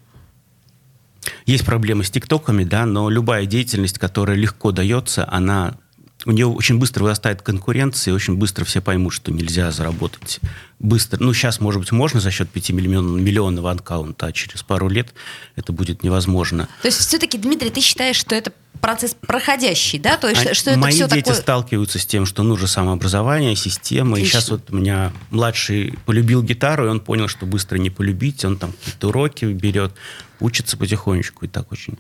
есть 1.47 1.65
проблемы 1.65 2.05
с 2.05 2.11
тиктоками, 2.11 2.65
да, 2.65 2.87
но 2.87 3.11
любая 3.11 3.47
деятельность, 3.47 3.99
которая 3.99 4.37
легко 4.37 4.73
дается, 4.73 5.29
она 5.31 5.75
у 6.25 6.31
нее 6.31 6.47
очень 6.47 6.79
быстро 6.79 7.05
вырастает 7.05 7.43
конкуренция, 7.43 8.13
и 8.13 8.15
очень 8.15 8.37
быстро 8.37 8.65
все 8.65 8.81
поймут, 8.81 9.13
что 9.13 9.33
нельзя 9.33 9.71
заработать 9.71 10.41
быстро. 10.79 11.19
Ну, 11.23 11.33
сейчас, 11.33 11.61
может 11.61 11.81
быть, 11.81 11.93
можно 11.93 12.21
за 12.21 12.31
счет 12.31 12.49
5 12.51 12.71
миллион, 12.71 13.23
миллионного 13.23 13.71
аккаунта, 13.71 14.27
а 14.27 14.33
через 14.33 14.63
пару 14.63 14.89
лет 14.89 15.15
это 15.57 15.73
будет 15.73 16.03
невозможно. 16.03 16.69
То 16.83 16.89
есть 16.89 16.99
все-таки, 16.99 17.39
Дмитрий, 17.39 17.71
ты 17.71 17.81
считаешь, 17.81 18.17
что 18.17 18.35
это 18.35 18.53
процесс 18.81 19.15
проходящий, 19.15 19.99
да? 19.99 20.17
То 20.17 20.29
есть, 20.29 20.45
а 20.45 20.55
что 20.55 20.71
это 20.71 20.79
мои 20.79 20.93
все 20.93 21.09
дети 21.09 21.21
такое... 21.21 21.41
сталкиваются 21.41 21.99
с 21.99 22.07
тем, 22.07 22.27
что 22.27 22.43
нужно 22.43 22.67
самообразование, 22.67 23.55
система. 23.55 24.15
Отлично. 24.15 24.27
И 24.27 24.31
сейчас 24.31 24.51
вот 24.51 24.71
у 24.71 24.77
меня 24.77 25.13
младший 25.31 25.95
полюбил 26.05 26.43
гитару, 26.43 26.87
и 26.87 26.89
он 26.89 27.01
понял, 27.01 27.29
что 27.29 27.47
быстро 27.47 27.79
не 27.79 27.91
полюбить. 27.91 28.45
Он 28.45 28.57
там 28.57 28.73
какие-то 28.73 29.09
уроки 29.09 29.45
берет, 29.45 29.93
учится 30.41 30.77
потихонечку, 30.77 31.45
и 31.45 31.49
так 31.49 31.71
очень 31.71 31.97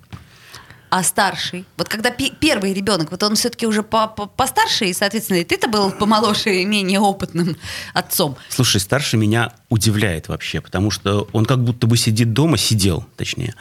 а 0.92 1.02
старший? 1.02 1.64
Вот 1.78 1.88
когда 1.88 2.10
первый 2.10 2.74
ребенок, 2.74 3.10
вот 3.12 3.22
он 3.22 3.34
все-таки 3.34 3.66
уже 3.66 3.82
по 3.82 4.12
-по 4.14 4.28
постарше, 4.28 4.84
и, 4.84 4.92
соответственно, 4.92 5.38
и 5.38 5.44
ты-то 5.44 5.66
был 5.66 5.90
помоложе 5.90 6.60
и 6.60 6.66
менее 6.66 7.00
опытным 7.00 7.56
отцом. 7.94 8.36
Слушай, 8.50 8.78
старший 8.78 9.18
меня 9.18 9.54
удивляет 9.70 10.28
вообще, 10.28 10.60
потому 10.60 10.90
что 10.90 11.26
он 11.32 11.46
как 11.46 11.64
будто 11.64 11.86
бы 11.86 11.96
сидит 11.96 12.34
дома, 12.34 12.58
сидел, 12.58 13.06
точнее. 13.16 13.54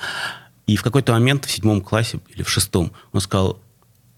И 0.67 0.75
в 0.75 0.83
какой-то 0.83 1.13
момент 1.13 1.45
в 1.45 1.51
седьмом 1.51 1.79
классе 1.79 2.19
или 2.35 2.43
в 2.43 2.49
шестом 2.49 2.91
он 3.13 3.21
сказал 3.21 3.61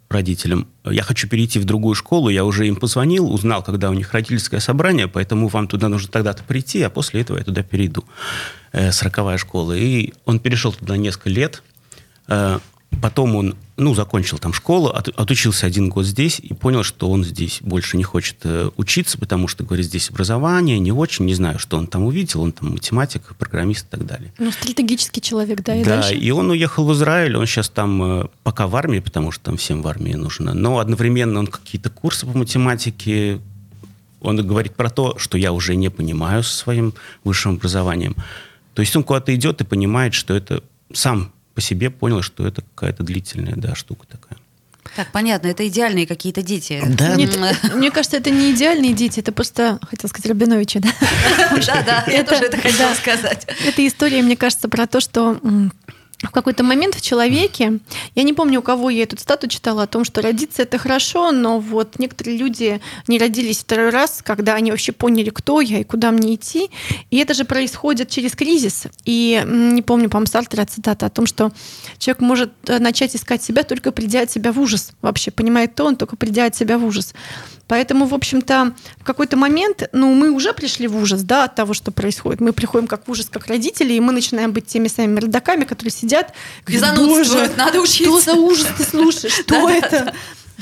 родителям, 0.10 0.68
я 0.84 1.04
хочу 1.04 1.28
перейти 1.28 1.60
в 1.60 1.66
другую 1.66 1.94
школу, 1.94 2.30
я 2.30 2.44
уже 2.44 2.68
им 2.68 2.76
позвонил, 2.76 3.32
узнал, 3.32 3.62
когда 3.62 3.92
у 3.92 3.94
них 3.94 4.12
родительское 4.12 4.60
собрание, 4.60 5.08
поэтому 5.08 5.50
вам 5.50 5.68
туда 5.68 5.88
нужно 5.88 6.12
тогда-то 6.12 6.44
прийти, 6.44 6.82
а 6.82 6.90
после 6.90 7.22
этого 7.22 7.38
я 7.38 7.44
туда 7.44 7.62
перейду. 7.62 8.06
Э, 8.72 8.92
сороковая 8.92 9.38
школа. 9.38 9.74
И 9.74 10.14
он 10.26 10.40
перешел 10.40 10.74
туда 10.74 10.98
несколько 10.98 11.30
лет, 11.30 11.62
э, 12.28 12.58
Потом 13.04 13.36
он, 13.36 13.56
ну, 13.76 13.94
закончил 13.94 14.38
там 14.38 14.54
школу, 14.54 14.88
от, 14.88 15.10
отучился 15.10 15.66
один 15.66 15.90
год 15.90 16.06
здесь 16.06 16.40
и 16.40 16.54
понял, 16.54 16.84
что 16.84 17.10
он 17.10 17.26
здесь 17.26 17.60
больше 17.60 17.98
не 17.98 18.04
хочет 18.04 18.38
э, 18.44 18.70
учиться, 18.78 19.18
потому 19.18 19.50
что, 19.50 19.66
говорит, 19.66 19.88
здесь 19.88 20.10
образование 20.10 20.80
не 20.80 20.94
очень, 20.94 21.26
не 21.26 21.34
знаю, 21.34 21.60
что 21.60 21.78
он 21.78 21.88
там 21.88 22.04
увидел, 22.06 22.42
он 22.42 22.54
там 22.54 22.72
математик, 22.72 23.36
программист 23.38 23.88
и 23.88 23.90
так 23.90 24.06
далее. 24.06 24.34
Ну, 24.40 24.54
стратегический 24.54 25.20
человек, 25.20 25.64
да, 25.64 25.76
и 25.76 25.84
Да, 25.84 25.98
дальше? 25.98 26.16
и 26.16 26.32
он 26.32 26.50
уехал 26.50 26.86
в 26.86 26.94
Израиль, 26.94 27.36
он 27.36 27.46
сейчас 27.46 27.68
там 27.68 28.22
э, 28.22 28.28
пока 28.44 28.68
в 28.68 28.76
армии, 28.78 29.00
потому 29.00 29.34
что 29.34 29.44
там 29.44 29.58
всем 29.58 29.82
в 29.82 29.88
армии 29.90 30.14
нужно, 30.14 30.54
но 30.54 30.80
одновременно 30.80 31.40
он 31.40 31.48
какие-то 31.48 31.90
курсы 31.90 32.26
по 32.26 32.38
математике, 32.38 33.42
он 34.22 34.38
говорит 34.48 34.78
про 34.78 34.90
то, 34.90 35.18
что 35.18 35.38
я 35.38 35.52
уже 35.52 35.76
не 35.76 35.90
понимаю 35.90 36.42
со 36.42 36.56
своим 36.56 36.94
высшим 37.26 37.56
образованием. 37.56 38.16
То 38.74 38.82
есть 38.82 38.96
он 38.96 39.04
куда-то 39.04 39.36
идет 39.36 39.60
и 39.60 39.66
понимает, 39.66 40.14
что 40.14 40.34
это 40.34 40.64
сам 40.94 41.34
по 41.54 41.62
себе 41.62 41.90
понял, 41.90 42.22
что 42.22 42.48
это 42.48 42.62
какая-то 42.62 43.04
длительная 43.04 43.56
да, 43.56 43.76
штука 43.76 44.08
такая. 44.08 44.38
Так, 44.96 45.12
понятно, 45.12 45.48
это 45.48 45.68
идеальные 45.68 46.06
какие-то 46.06 46.44
дети. 46.44 46.82
Да. 46.86 47.16
Нет, 47.16 47.38
мне 47.74 47.90
кажется, 47.90 48.18
это 48.18 48.30
не 48.30 48.52
идеальные 48.52 48.94
дети, 48.94 49.22
это 49.22 49.32
просто, 49.32 49.80
хотел 49.82 50.10
сказать, 50.10 50.28
Рабиновичи, 50.28 50.80
да? 50.80 50.90
Да, 51.66 51.84
да, 51.84 52.06
я 52.12 52.24
тоже 52.24 52.44
это 52.46 52.58
хотела 52.58 52.94
сказать. 52.94 53.48
Эта 53.66 53.88
история, 53.88 54.22
мне 54.22 54.36
кажется, 54.36 54.70
про 54.70 54.86
то, 54.86 55.00
что 55.00 55.40
в 56.24 56.32
какой-то 56.32 56.64
момент 56.64 56.96
в 56.96 57.02
человеке, 57.02 57.80
я 58.16 58.24
не 58.24 58.34
помню, 58.34 58.60
у 58.60 58.64
кого 58.64 58.90
я 58.90 59.04
эту 59.04 59.18
стату 59.18 59.48
читала, 59.48 59.84
о 59.84 59.88
том, 59.88 60.06
что 60.06 60.22
родиться 60.22 60.62
это 60.62 60.78
хорошо, 60.78 61.32
но 61.32 61.60
вот 61.60 62.00
некоторые 62.00 62.38
люди 62.38 62.82
не 63.08 63.20
родились 63.20 63.60
второй 63.60 63.90
раз, 63.90 64.22
когда 64.24 64.56
они 64.56 64.72
вообще 64.72 64.92
поняли, 64.92 65.30
кто 65.30 65.62
я 65.62 65.80
и 65.80 65.84
куда 65.84 66.12
мне 66.12 66.36
идти. 66.36 66.70
И 67.12 67.18
это 67.18 67.34
же 67.34 67.46
происходит 67.46 68.10
через 68.10 68.36
кризис. 68.36 68.84
И 69.06 69.44
не 69.46 69.82
помню, 69.82 70.10
по-моему, 70.10 70.28
Сартера 70.28 70.66
цитата 70.66 71.06
о 71.06 71.10
том, 71.10 71.26
что 71.26 71.52
человек 71.98 72.22
может 72.22 72.52
э, 72.68 72.80
начать 72.80 73.16
искать 73.16 73.44
себя, 73.44 73.64
только 73.64 73.92
придя 73.92 74.22
от 74.22 74.32
себя 74.32 74.52
в 74.52 74.60
ужас. 74.60 74.94
Вообще 75.02 75.32
понимает 75.32 75.76
то, 75.76 75.86
он 75.86 75.96
только 75.96 76.16
придя 76.16 76.46
от 76.46 76.56
себя 76.56 76.78
в 76.78 76.86
ужас. 76.86 77.14
Поэтому, 77.68 78.06
в 78.06 78.14
общем-то, 78.14 78.74
в 79.00 79.04
какой-то 79.04 79.38
момент, 79.38 79.90
ну, 79.94 80.14
мы 80.14 80.32
уже 80.32 80.54
пришли 80.54 80.88
в 80.88 80.98
ужас, 80.98 81.24
да, 81.24 81.46
от 81.46 81.56
того, 81.56 81.74
что 81.74 81.92
происходит. 81.92 82.42
Мы 82.42 82.52
приходим 82.54 82.88
как 82.88 83.08
в 83.08 83.12
ужас, 83.12 83.30
как 83.32 83.48
родители, 83.48 83.94
и 83.94 84.00
мы 84.00 84.12
начинаем 84.12 84.52
быть 84.52 84.68
теми 84.68 84.88
самыми 84.88 85.20
родаками, 85.22 85.64
которые 85.64 85.92
сидят, 85.92 86.34
говорят, 86.66 86.98
боже, 86.98 87.52
надо 87.56 87.80
учиться. 87.80 88.04
Что 88.04 88.20
за 88.20 88.34
ужас 88.34 88.68
ты 88.78 88.84
слушаешь? 88.84 89.34
Что 89.40 89.70
это? 89.70 90.14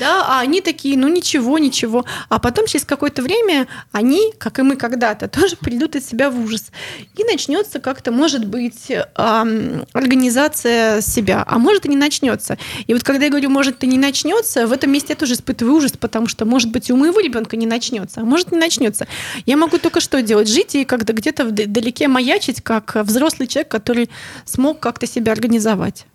Да, 0.02 0.24
а 0.26 0.40
они 0.40 0.60
такие, 0.60 0.98
ну 0.98 1.06
ничего, 1.06 1.58
ничего. 1.58 2.04
А 2.28 2.40
потом 2.40 2.66
через 2.66 2.84
какое-то 2.84 3.22
время 3.22 3.68
они, 3.92 4.32
как 4.36 4.58
и 4.58 4.62
мы 4.62 4.74
когда-то, 4.74 5.28
тоже 5.40 5.54
придут 5.54 5.94
от 5.94 6.04
себя 6.04 6.28
в 6.28 6.40
ужас. 6.44 6.72
И 7.16 7.22
начнется 7.22 7.78
как-то, 7.78 8.10
может 8.10 8.44
быть, 8.44 8.90
эм, 8.90 9.86
организация 9.92 11.00
себя, 11.02 11.44
а 11.46 11.58
может 11.58 11.86
и 11.86 11.88
не 11.88 11.96
начнется. 11.96 12.58
И 12.88 12.94
вот 12.94 13.04
когда 13.04 13.26
я 13.26 13.30
говорю, 13.30 13.48
может 13.50 13.84
и 13.84 13.86
не 13.86 13.96
начнется, 13.96 14.66
в 14.66 14.72
этом 14.72 14.90
месте 14.90 15.12
я 15.12 15.16
тоже 15.16 15.34
испытываю 15.34 15.76
ужас, 15.76 15.92
потому 15.92 16.26
что, 16.26 16.44
может 16.46 16.72
быть, 16.72 16.90
и 16.90 16.92
у 16.92 16.96
моего 16.96 17.20
ребенка 17.20 17.56
не 17.56 17.66
начнется, 17.66 18.22
а 18.22 18.24
может 18.24 18.50
не 18.50 18.58
начнется. 18.58 19.06
Я 19.46 19.56
могу 19.56 19.78
только 19.78 20.00
что 20.00 20.20
делать? 20.20 20.48
Жить 20.48 20.74
и 20.74 20.84
как-то 20.84 21.12
где-то 21.12 21.44
вдалеке 21.44 22.08
маячить, 22.08 22.60
как 22.60 22.96
взрослый 22.96 23.46
человек, 23.46 23.70
который 23.70 24.10
смог 24.46 24.80
как-то 24.80 25.06
себя 25.06 25.30
организовать. 25.30 26.06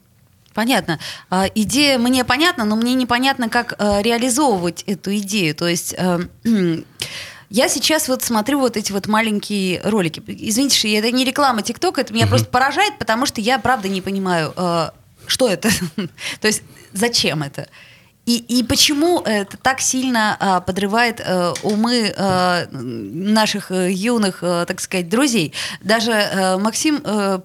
Понятно. 0.58 0.98
А, 1.30 1.46
идея 1.54 2.00
мне 2.00 2.26
понятна, 2.26 2.66
но 2.66 2.76
мне 2.76 2.96
непонятно, 2.96 3.48
как 3.48 3.76
а, 3.78 4.02
реализовывать 4.02 4.82
эту 4.88 5.16
идею. 5.18 5.54
То 5.54 5.68
есть 5.68 5.94
а, 6.00 6.20
я 7.52 7.70
сейчас 7.70 8.08
вот 8.08 8.24
смотрю 8.24 8.60
вот 8.62 8.76
эти 8.76 8.92
вот 8.92 9.06
маленькие 9.06 9.80
ролики. 9.84 10.20
Извините, 10.26 10.76
что 10.76 10.88
это 10.88 11.12
не 11.12 11.26
реклама 11.26 11.62
ТикТока, 11.62 12.02
это 12.02 12.12
меня 12.12 12.24
угу. 12.24 12.32
просто 12.32 12.48
поражает, 12.48 12.98
потому 12.98 13.28
что 13.28 13.40
я 13.40 13.60
правда 13.60 13.88
не 13.88 14.02
понимаю, 14.02 14.52
что 15.28 15.48
это. 15.48 15.70
То 16.42 16.48
есть 16.48 16.64
зачем 16.92 17.44
это? 17.44 17.68
И, 18.28 18.40
и 18.40 18.62
почему 18.62 19.22
это 19.22 19.56
так 19.56 19.80
сильно 19.80 20.36
а, 20.38 20.60
подрывает 20.60 21.22
а, 21.24 21.54
умы 21.64 22.14
а, 22.18 22.68
наших 22.72 23.72
а, 23.72 23.90
юных, 23.90 24.42
так 24.42 24.82
сказать, 24.82 25.08
друзей? 25.08 25.54
Даже 25.82 26.58
Максим 26.60 27.00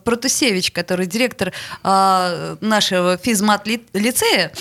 Протусевич, 0.04 0.72
который 0.72 1.06
директор 1.06 1.52
а, 1.84 2.56
нашего 2.60 3.16
физмат-лицея, 3.16 4.52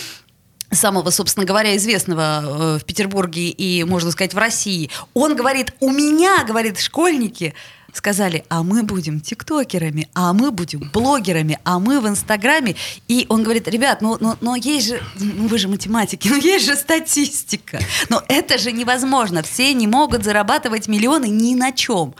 самого, 0.69 1.09
собственно 1.09 1.45
говоря, 1.45 1.75
известного 1.75 2.77
в 2.79 2.85
Петербурге 2.85 3.49
и, 3.49 3.83
можно 3.83 4.11
сказать, 4.11 4.35
в 4.35 4.37
России, 4.37 4.91
он 5.15 5.35
говорит, 5.35 5.73
у 5.79 5.89
меня, 5.89 6.43
говорит, 6.45 6.79
школьники 6.79 7.55
сказали, 7.93 8.45
а 8.49 8.63
мы 8.63 8.83
будем 8.83 9.19
тиктокерами, 9.19 10.09
а 10.13 10.33
мы 10.33 10.51
будем 10.51 10.89
блогерами, 10.91 11.59
а 11.63 11.79
мы 11.79 11.99
в 11.99 12.07
Инстаграме. 12.07 12.75
И 13.07 13.25
он 13.29 13.43
говорит, 13.43 13.67
ребят, 13.67 14.01
ну, 14.01 14.17
ну, 14.19 14.35
но 14.41 14.55
есть 14.55 14.87
же, 14.87 15.01
ну 15.15 15.47
вы 15.47 15.57
же 15.57 15.67
математики, 15.67 16.27
ну 16.27 16.35
есть 16.37 16.65
же 16.65 16.75
статистика. 16.75 17.79
Но 18.09 18.23
это 18.27 18.57
же 18.57 18.71
невозможно. 18.71 19.43
Все 19.43 19.73
не 19.73 19.87
могут 19.87 20.23
зарабатывать 20.23 20.87
миллионы 20.87 21.25
ни 21.27 21.55
на 21.55 21.71
чем. 21.71 22.15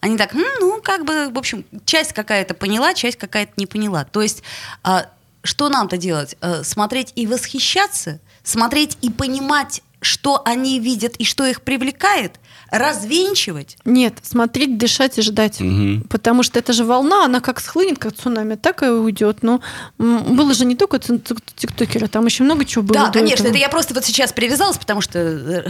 Они 0.00 0.18
так, 0.18 0.34
ну, 0.34 0.82
как 0.82 1.06
бы, 1.06 1.30
в 1.30 1.38
общем, 1.38 1.64
часть 1.86 2.12
какая-то 2.12 2.52
поняла, 2.52 2.92
часть 2.92 3.16
какая-то 3.16 3.52
не 3.56 3.64
поняла. 3.64 4.04
То 4.04 4.20
есть, 4.20 4.42
а, 4.82 5.06
что 5.42 5.70
нам-то 5.70 5.96
делать? 5.96 6.36
А, 6.42 6.62
смотреть 6.62 7.12
и 7.14 7.26
восхищаться? 7.26 8.20
Смотреть 8.42 8.98
и 9.00 9.08
понимать, 9.08 9.82
что 10.04 10.42
они 10.44 10.78
видят 10.80 11.16
и 11.16 11.24
что 11.24 11.44
их 11.44 11.62
привлекает? 11.62 12.38
развенчивать? 12.70 13.76
Нет, 13.84 14.14
смотреть, 14.22 14.78
дышать 14.78 15.18
и 15.18 15.22
ждать. 15.22 15.60
Угу. 15.60 16.08
Потому 16.08 16.42
что 16.42 16.58
это 16.58 16.72
же 16.72 16.84
волна, 16.84 17.24
она 17.24 17.40
как 17.40 17.60
схлынет, 17.60 17.98
как 17.98 18.14
цунами, 18.14 18.56
так 18.56 18.82
и 18.82 18.86
уйдет. 18.86 19.42
Но 19.42 19.60
было 19.98 20.54
же 20.54 20.64
не 20.64 20.74
только 20.76 20.98
тиктокеры, 20.98 22.08
там 22.08 22.26
еще 22.26 22.42
много 22.42 22.64
чего 22.64 22.82
было. 22.82 23.06
Да, 23.06 23.10
конечно, 23.10 23.44
этого. 23.44 23.48
это 23.48 23.58
я 23.58 23.68
просто 23.68 23.94
вот 23.94 24.04
сейчас 24.04 24.32
привязалась, 24.32 24.78
потому 24.78 25.00
что 25.00 25.62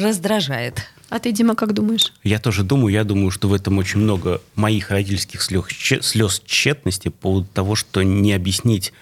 раздражает. 0.00 0.80
А 1.08 1.18
ты, 1.18 1.32
Дима, 1.32 1.56
как 1.56 1.72
думаешь? 1.72 2.12
Я 2.22 2.38
тоже 2.38 2.62
думаю, 2.62 2.92
я 2.92 3.04
думаю, 3.04 3.30
что 3.30 3.48
в 3.48 3.54
этом 3.54 3.78
очень 3.78 3.98
много 4.00 4.40
моих 4.54 4.90
родительских 4.90 5.42
слез, 5.42 5.64
слез 6.02 6.42
тщетности 6.44 7.08
по 7.08 7.22
поводу 7.22 7.48
того, 7.52 7.74
что 7.74 8.02
не 8.02 8.32
объяснить 8.32 8.92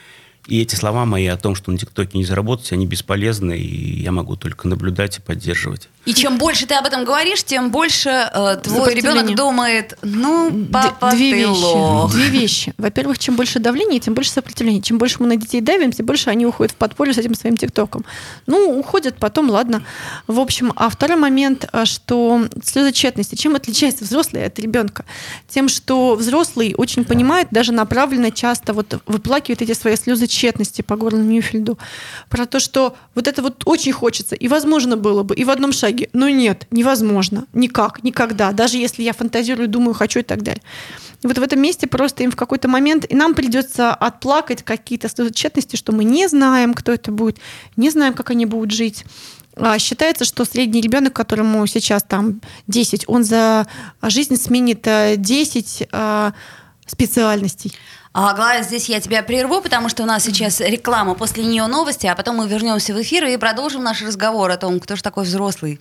и 0.48 0.62
эти 0.62 0.74
слова 0.74 1.04
мои 1.04 1.26
о 1.26 1.36
том, 1.36 1.54
что 1.54 1.70
на 1.70 1.78
ТикТоке 1.78 2.16
не 2.16 2.24
заработать, 2.24 2.72
они 2.72 2.86
бесполезны, 2.86 3.58
и 3.58 4.02
я 4.02 4.12
могу 4.12 4.34
только 4.34 4.66
наблюдать 4.66 5.18
и 5.18 5.20
поддерживать. 5.20 5.90
И 6.08 6.14
чем 6.14 6.38
больше 6.38 6.64
ты 6.64 6.74
об 6.74 6.86
этом 6.86 7.04
говоришь, 7.04 7.44
тем 7.44 7.70
больше 7.70 8.08
э, 8.08 8.56
твой 8.62 8.94
ребенок 8.94 9.34
думает, 9.34 9.98
ну, 10.00 10.66
папа, 10.72 11.10
Две 11.10 11.32
ты 11.32 11.36
вещи. 11.40 11.48
лох. 11.48 12.12
Две 12.12 12.28
вещи. 12.28 12.72
Во-первых, 12.78 13.18
чем 13.18 13.36
больше 13.36 13.58
давления, 13.58 14.00
тем 14.00 14.14
больше 14.14 14.30
сопротивления. 14.30 14.80
Чем 14.80 14.96
больше 14.96 15.16
мы 15.20 15.26
на 15.26 15.36
детей 15.36 15.60
давим, 15.60 15.92
тем 15.92 16.06
больше 16.06 16.30
они 16.30 16.46
уходят 16.46 16.72
в 16.72 16.76
подполье 16.76 17.12
с 17.12 17.18
этим 17.18 17.34
своим 17.34 17.58
ТикТоком. 17.58 18.06
Ну, 18.46 18.78
уходят 18.78 19.16
потом, 19.18 19.50
ладно. 19.50 19.84
В 20.26 20.40
общем, 20.40 20.72
а 20.76 20.88
второй 20.88 21.18
момент, 21.18 21.68
а, 21.72 21.84
что 21.84 22.40
слезы 22.64 22.92
тщетности. 22.92 23.34
Чем 23.34 23.54
отличается 23.54 24.04
взрослый 24.04 24.46
от 24.46 24.58
ребенка? 24.58 25.04
Тем, 25.46 25.68
что 25.68 26.14
взрослый 26.14 26.74
очень 26.78 27.04
понимает, 27.04 27.48
даже 27.50 27.72
направленно 27.72 28.30
часто 28.30 28.72
вот 28.72 28.98
выплакивает 29.04 29.60
эти 29.60 29.74
свои 29.74 29.94
слезы 29.96 30.26
тщетности 30.26 30.80
по 30.80 30.96
горлу 30.96 31.20
Ньюфельду. 31.20 31.78
Про 32.30 32.46
то, 32.46 32.60
что 32.60 32.96
вот 33.14 33.28
это 33.28 33.42
вот 33.42 33.64
очень 33.66 33.92
хочется, 33.92 34.34
и 34.34 34.48
возможно 34.48 34.96
было 34.96 35.22
бы, 35.22 35.34
и 35.34 35.44
в 35.44 35.50
одном 35.50 35.72
шаге 35.72 35.97
итоге, 35.98 36.10
ну 36.12 36.28
нет, 36.28 36.66
невозможно, 36.70 37.46
никак, 37.52 38.02
никогда, 38.02 38.52
даже 38.52 38.76
если 38.76 39.02
я 39.02 39.12
фантазирую, 39.12 39.68
думаю, 39.68 39.94
хочу 39.94 40.20
и 40.20 40.22
так 40.22 40.42
далее. 40.42 40.62
И 41.22 41.26
вот 41.26 41.36
в 41.36 41.42
этом 41.42 41.60
месте 41.60 41.86
просто 41.86 42.22
им 42.22 42.30
в 42.30 42.36
какой-то 42.36 42.68
момент, 42.68 43.04
и 43.08 43.14
нам 43.14 43.34
придется 43.34 43.92
отплакать 43.92 44.62
какие-то 44.62 45.08
тщетности, 45.32 45.76
что 45.76 45.92
мы 45.92 46.04
не 46.04 46.28
знаем, 46.28 46.74
кто 46.74 46.92
это 46.92 47.10
будет, 47.10 47.38
не 47.76 47.90
знаем, 47.90 48.14
как 48.14 48.30
они 48.30 48.46
будут 48.46 48.70
жить. 48.70 49.04
А 49.56 49.78
считается, 49.80 50.24
что 50.24 50.44
средний 50.44 50.80
ребенок, 50.80 51.14
которому 51.14 51.66
сейчас 51.66 52.04
там 52.04 52.40
10, 52.68 53.04
он 53.08 53.24
за 53.24 53.66
жизнь 54.02 54.36
сменит 54.36 54.86
10 54.86 55.82
э, 55.82 55.86
а, 55.90 56.32
специальностей. 56.86 57.74
Аглая, 58.12 58.62
здесь 58.62 58.88
я 58.88 59.00
тебя 59.00 59.22
прерву, 59.22 59.60
потому 59.60 59.88
что 59.88 60.02
у 60.02 60.06
нас 60.06 60.24
сейчас 60.24 60.60
реклама, 60.60 61.14
после 61.14 61.44
нее 61.44 61.66
новости, 61.66 62.06
а 62.06 62.14
потом 62.14 62.36
мы 62.36 62.48
вернемся 62.48 62.94
в 62.94 63.02
эфир 63.02 63.24
и 63.26 63.36
продолжим 63.36 63.82
наш 63.82 64.02
разговор 64.02 64.50
о 64.50 64.56
том, 64.56 64.80
кто 64.80 64.96
же 64.96 65.02
такой 65.02 65.24
взрослый. 65.24 65.80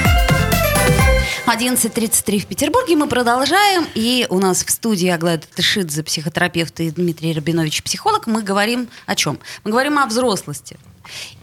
11.33 1.51 2.39
в 2.39 2.45
Петербурге. 2.45 2.95
Мы 2.95 3.07
продолжаем. 3.07 3.85
И 3.93 4.25
у 4.29 4.39
нас 4.39 4.63
в 4.63 4.71
студии 4.71 5.09
Аглая 5.09 5.37
Тышидзе, 5.37 6.01
психотерапевт, 6.01 6.79
и 6.79 6.91
Дмитрий 6.91 7.33
Рабинович, 7.33 7.83
психолог. 7.83 8.25
Мы 8.25 8.41
говорим 8.41 8.87
о 9.05 9.15
чем? 9.15 9.37
Мы 9.65 9.71
говорим 9.71 9.99
о 9.99 10.05
взрослости. 10.05 10.77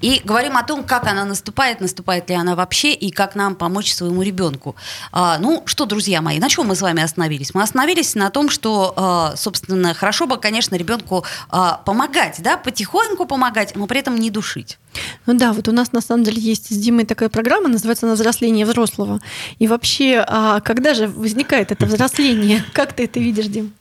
И 0.01 0.21
говорим 0.25 0.57
о 0.57 0.63
том, 0.63 0.85
как 0.85 1.07
она 1.07 1.25
наступает, 1.25 1.81
наступает 1.81 2.29
ли 2.31 2.37
она 2.37 2.55
вообще, 2.55 2.93
и 2.93 3.11
как 3.11 3.35
нам 3.35 3.55
помочь 3.55 3.93
своему 3.93 4.23
ребенку. 4.23 4.77
А, 5.13 5.39
ну 5.39 5.63
что, 5.67 5.87
друзья 5.87 6.23
мои, 6.23 6.39
на 6.39 6.49
чем 6.49 6.67
мы 6.67 6.77
с 6.77 6.83
вами 6.83 7.03
остановились? 7.03 7.55
Мы 7.55 7.63
остановились 7.63 8.15
на 8.15 8.31
том, 8.31 8.51
что, 8.51 8.95
а, 8.97 9.37
собственно, 9.37 9.95
хорошо 9.95 10.27
бы, 10.27 10.37
конечно, 10.39 10.77
ребенку 10.77 11.25
а, 11.51 11.81
помогать, 11.85 12.37
да, 12.39 12.57
потихоньку 12.57 13.27
помогать, 13.27 13.75
но 13.75 13.87
при 13.87 14.01
этом 14.01 14.17
не 14.17 14.31
душить. 14.31 14.79
Ну 15.27 15.35
да, 15.35 15.53
вот 15.53 15.69
у 15.69 15.73
нас 15.73 15.93
на 15.93 16.01
самом 16.01 16.25
деле 16.25 16.41
есть 16.41 16.73
с 16.73 16.77
Димой 16.77 17.05
такая 17.05 17.29
программа, 17.29 17.69
называется 17.69 18.07
«На 18.07 18.15
взросление 18.15 18.67
взрослого». 18.67 19.21
И 19.59 19.69
вообще, 19.69 20.25
а 20.27 20.61
когда 20.61 20.95
же 20.95 21.09
возникает 21.09 21.73
это 21.73 21.87
взросление? 21.87 22.65
Как 22.73 22.93
ты 22.93 23.05
это 23.05 23.21
видишь, 23.21 23.47
Дим? 23.47 23.73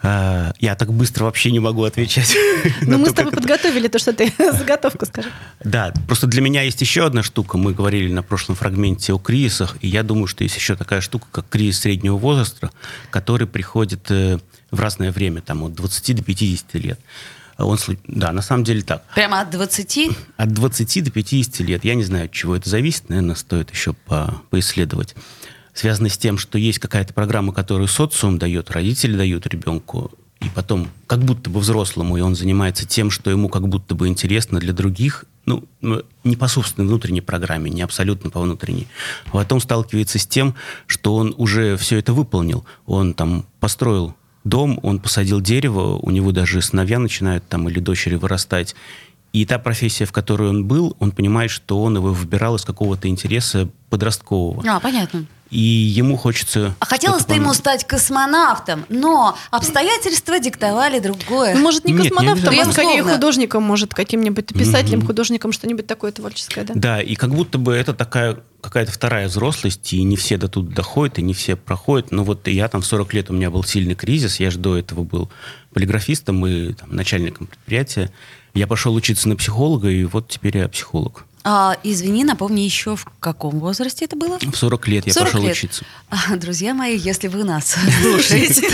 А, 0.00 0.52
я 0.60 0.76
так 0.76 0.92
быстро 0.92 1.24
вообще 1.24 1.50
не 1.50 1.58
могу 1.60 1.84
отвечать. 1.84 2.36
Ну, 2.82 2.98
мы 2.98 3.10
с 3.10 3.12
тобой 3.12 3.32
подготовили 3.32 3.88
то, 3.88 3.98
что 3.98 4.12
ты 4.12 4.32
заготовку 4.38 5.06
скажи. 5.06 5.30
Да, 5.62 5.92
просто 6.06 6.26
для 6.26 6.40
меня 6.40 6.62
есть 6.62 6.80
еще 6.80 7.04
одна 7.04 7.22
штука. 7.22 7.58
Мы 7.58 7.72
говорили 7.72 8.12
на 8.12 8.22
прошлом 8.22 8.56
фрагменте 8.56 9.12
о 9.12 9.18
кризисах, 9.18 9.76
и 9.80 9.88
я 9.88 10.02
думаю, 10.02 10.26
что 10.26 10.44
есть 10.44 10.56
еще 10.56 10.76
такая 10.76 11.00
штука, 11.00 11.26
как 11.30 11.48
кризис 11.48 11.80
среднего 11.80 12.16
возраста, 12.16 12.70
который 13.10 13.46
приходит 13.46 14.10
э, 14.10 14.38
в 14.70 14.80
разное 14.80 15.12
время, 15.12 15.40
там, 15.40 15.64
от 15.64 15.74
20 15.74 16.16
до 16.16 16.22
50 16.22 16.74
лет. 16.74 17.00
Он, 17.58 17.76
да, 18.06 18.32
на 18.32 18.42
самом 18.42 18.62
деле 18.64 18.82
так. 18.82 19.02
Прямо 19.14 19.40
от 19.40 19.50
20? 19.50 20.10
От 20.36 20.52
20 20.52 21.04
до 21.04 21.10
50 21.10 21.60
лет. 21.60 21.84
Я 21.84 21.94
не 21.96 22.04
знаю, 22.04 22.26
от 22.26 22.32
чего 22.32 22.54
это 22.54 22.70
зависит, 22.70 23.08
наверное, 23.08 23.34
стоит 23.34 23.70
еще 23.70 23.94
по 23.94 24.42
поисследовать 24.50 25.16
связаны 25.78 26.08
с 26.08 26.18
тем, 26.18 26.38
что 26.38 26.58
есть 26.58 26.80
какая-то 26.80 27.14
программа, 27.14 27.52
которую 27.52 27.86
социум 27.86 28.38
дает, 28.38 28.70
родители 28.70 29.16
дают 29.16 29.46
ребенку, 29.46 30.10
и 30.40 30.46
потом 30.52 30.88
как 31.06 31.20
будто 31.20 31.50
бы 31.50 31.60
взрослому, 31.60 32.16
и 32.16 32.20
он 32.20 32.34
занимается 32.34 32.84
тем, 32.84 33.10
что 33.10 33.30
ему 33.30 33.48
как 33.48 33.68
будто 33.68 33.94
бы 33.94 34.08
интересно 34.08 34.58
для 34.58 34.72
других, 34.72 35.24
ну, 35.46 35.64
не 36.24 36.36
по 36.36 36.48
собственной 36.48 36.88
внутренней 36.88 37.20
программе, 37.20 37.70
не 37.70 37.82
абсолютно 37.82 38.28
по 38.28 38.40
внутренней. 38.40 38.88
Потом 39.32 39.60
сталкивается 39.60 40.18
с 40.18 40.26
тем, 40.26 40.54
что 40.86 41.14
он 41.14 41.32
уже 41.38 41.76
все 41.76 41.98
это 41.98 42.12
выполнил. 42.12 42.64
Он 42.84 43.14
там 43.14 43.46
построил 43.60 44.14
дом, 44.44 44.80
он 44.82 44.98
посадил 44.98 45.40
дерево, 45.40 45.96
у 45.96 46.10
него 46.10 46.32
даже 46.32 46.60
сыновья 46.60 46.98
начинают 46.98 47.48
там 47.48 47.68
или 47.68 47.78
дочери 47.78 48.16
вырастать. 48.16 48.74
И 49.32 49.46
та 49.46 49.58
профессия, 49.58 50.06
в 50.06 50.12
которой 50.12 50.48
он 50.48 50.66
был, 50.66 50.96
он 50.98 51.12
понимает, 51.12 51.50
что 51.50 51.80
он 51.82 51.96
его 51.96 52.12
выбирал 52.12 52.56
из 52.56 52.64
какого-то 52.64 53.08
интереса 53.08 53.68
подросткового. 53.90 54.64
А, 54.68 54.80
понятно 54.80 55.26
и 55.50 55.58
ему 55.58 56.16
хочется... 56.16 56.74
А 56.78 56.86
хотелось 56.86 57.24
бы 57.24 57.34
ему 57.34 57.54
стать 57.54 57.86
космонавтом, 57.86 58.84
но 58.88 59.36
обстоятельства 59.50 60.38
диктовали 60.38 60.98
другое. 60.98 61.54
Ну, 61.54 61.60
может, 61.60 61.84
не 61.84 61.92
Нет, 61.92 62.02
космонавтом, 62.02 62.54
не 62.54 62.60
а 62.60 62.72
скорее 62.72 63.02
художником, 63.02 63.62
может, 63.62 63.94
каким-нибудь 63.94 64.46
писателем, 64.48 65.00
mm-hmm. 65.00 65.06
художником, 65.06 65.52
что-нибудь 65.52 65.86
такое 65.86 66.12
творческое, 66.12 66.64
да? 66.64 66.74
Да, 66.74 67.00
и 67.00 67.14
как 67.14 67.34
будто 67.34 67.58
бы 67.58 67.74
это 67.74 67.94
такая 67.94 68.38
какая-то 68.60 68.92
вторая 68.92 69.28
взрослость, 69.28 69.92
и 69.92 70.02
не 70.02 70.16
все 70.16 70.36
до 70.36 70.48
тут 70.48 70.74
доходят, 70.74 71.18
и 71.18 71.22
не 71.22 71.32
все 71.32 71.56
проходят. 71.56 72.10
Но 72.10 72.24
вот 72.24 72.46
я 72.48 72.68
там 72.68 72.82
в 72.82 72.86
40 72.86 73.14
лет, 73.14 73.30
у 73.30 73.32
меня 73.32 73.50
был 73.50 73.62
сильный 73.64 73.94
кризис, 73.94 74.40
я 74.40 74.50
же 74.50 74.58
до 74.58 74.76
этого 74.76 75.04
был 75.04 75.30
полиграфистом 75.72 76.44
и 76.46 76.72
там, 76.72 76.94
начальником 76.94 77.46
предприятия. 77.46 78.12
Я 78.54 78.66
пошел 78.66 78.94
учиться 78.94 79.28
на 79.28 79.36
психолога, 79.36 79.88
и 79.88 80.04
вот 80.04 80.28
теперь 80.28 80.58
я 80.58 80.68
психолог. 80.68 81.24
А, 81.50 81.78
извини, 81.82 82.24
напомни 82.24 82.60
еще, 82.60 82.94
в 82.94 83.06
каком 83.20 83.58
возрасте 83.58 84.04
это 84.04 84.16
было? 84.16 84.38
В 84.38 84.54
40 84.54 84.88
лет 84.88 85.06
я 85.06 85.14
40 85.14 85.26
пошел 85.28 85.42
лет. 85.46 85.56
учиться. 85.56 85.82
А, 86.10 86.36
друзья 86.36 86.74
мои, 86.74 86.94
если 86.94 87.28
вы 87.28 87.42
нас 87.42 87.74
слушаете. 88.02 88.68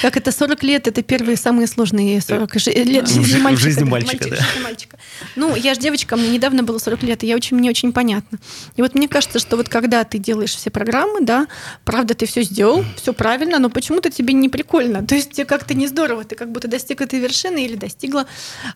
Как 0.00 0.16
это 0.16 0.32
40 0.32 0.62
лет, 0.62 0.88
это 0.88 1.02
первые 1.02 1.36
самые 1.36 1.66
сложные 1.66 2.22
40 2.22 2.54
лет 2.66 3.06
жизни 3.08 3.38
мальчика. 3.40 3.68
жизни 3.68 3.84
мальчика. 3.84 4.98
Ну, 5.34 5.54
я 5.54 5.74
же 5.74 5.80
девочка, 5.80 6.16
мне 6.16 6.30
недавно 6.30 6.62
было 6.62 6.78
40 6.78 7.02
лет, 7.02 7.24
и 7.24 7.26
я 7.26 7.36
очень, 7.36 7.58
мне 7.58 7.68
очень 7.68 7.92
понятно. 7.92 8.38
И 8.76 8.82
вот 8.82 8.94
мне 8.94 9.06
кажется, 9.06 9.38
что 9.38 9.58
вот 9.58 9.68
когда 9.68 10.04
ты 10.04 10.16
делаешь 10.16 10.54
все 10.54 10.70
программы, 10.70 11.20
да, 11.20 11.46
правда, 11.84 12.14
ты 12.14 12.24
все 12.24 12.42
сделал, 12.42 12.86
все 12.96 13.12
правильно, 13.12 13.58
но 13.58 13.68
почему-то 13.68 14.08
тебе 14.10 14.32
не 14.32 14.48
прикольно. 14.48 15.06
То 15.06 15.14
есть 15.14 15.32
тебе 15.32 15.44
как-то 15.44 15.74
не 15.74 15.88
здорово, 15.88 16.24
ты 16.24 16.36
как 16.36 16.52
будто 16.52 16.68
достиг 16.68 17.02
этой 17.02 17.20
вершины 17.20 17.66
или 17.66 17.76
достигла, 17.76 18.26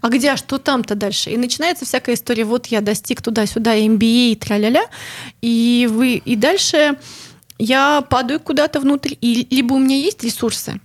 а 0.03 0.09
где, 0.11 0.33
а 0.33 0.37
что 0.37 0.59
там-то 0.59 0.97
дальше? 0.97 1.31
И 1.31 1.39
начинается 1.39 1.87
всякая 1.87 2.15
история, 2.15 2.45
вот 2.45 2.67
я 2.67 2.83
достиг 2.91 3.23
туда-сюда 3.23 3.77
MBA 3.79 4.33
и 4.33 4.37
тра-ля-ля, 4.37 4.85
и, 5.41 5.89
вы, 5.91 6.23
и 6.25 6.35
дальше 6.37 6.97
я 7.59 8.01
падаю 8.03 8.41
куда-то 8.41 8.81
внутрь, 8.81 9.15
и 9.21 9.47
либо 9.51 9.75
у 9.75 9.79
меня 9.79 9.97
есть 9.97 10.25
ресурсы, 10.25 10.81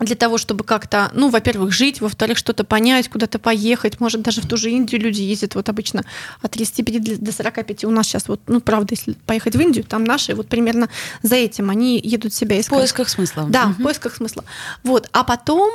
для 0.00 0.16
того, 0.16 0.38
чтобы 0.38 0.64
как-то, 0.64 1.10
ну, 1.14 1.28
во-первых, 1.28 1.72
жить, 1.72 2.00
во-вторых, 2.00 2.38
что-то 2.38 2.64
понять, 2.64 3.08
куда-то 3.08 3.38
поехать, 3.38 4.00
может, 4.00 4.22
даже 4.22 4.40
в 4.40 4.48
ту 4.48 4.56
же 4.56 4.70
Индию 4.70 5.00
люди 5.00 5.20
ездят, 5.20 5.54
вот 5.54 5.68
обычно 5.68 6.04
от 6.40 6.52
35 6.52 7.22
до 7.22 7.32
45 7.32 7.84
у 7.84 7.90
нас 7.90 8.06
сейчас 8.06 8.28
вот, 8.28 8.40
ну, 8.46 8.60
правда, 8.60 8.94
если 8.94 9.12
поехать 9.26 9.56
в 9.56 9.60
Индию, 9.60 9.84
там 9.84 10.04
наши 10.04 10.34
вот 10.34 10.48
примерно 10.48 10.88
за 11.22 11.36
этим, 11.36 11.70
они 11.70 12.00
едут 12.02 12.32
себя 12.32 12.58
искать. 12.60 12.78
В 12.78 12.80
поисках 12.80 13.08
смысла. 13.08 13.46
Да, 13.48 13.66
угу. 13.66 13.72
в 13.72 13.82
поисках 13.82 14.16
смысла. 14.16 14.44
Вот, 14.82 15.08
а 15.12 15.24
потом 15.24 15.70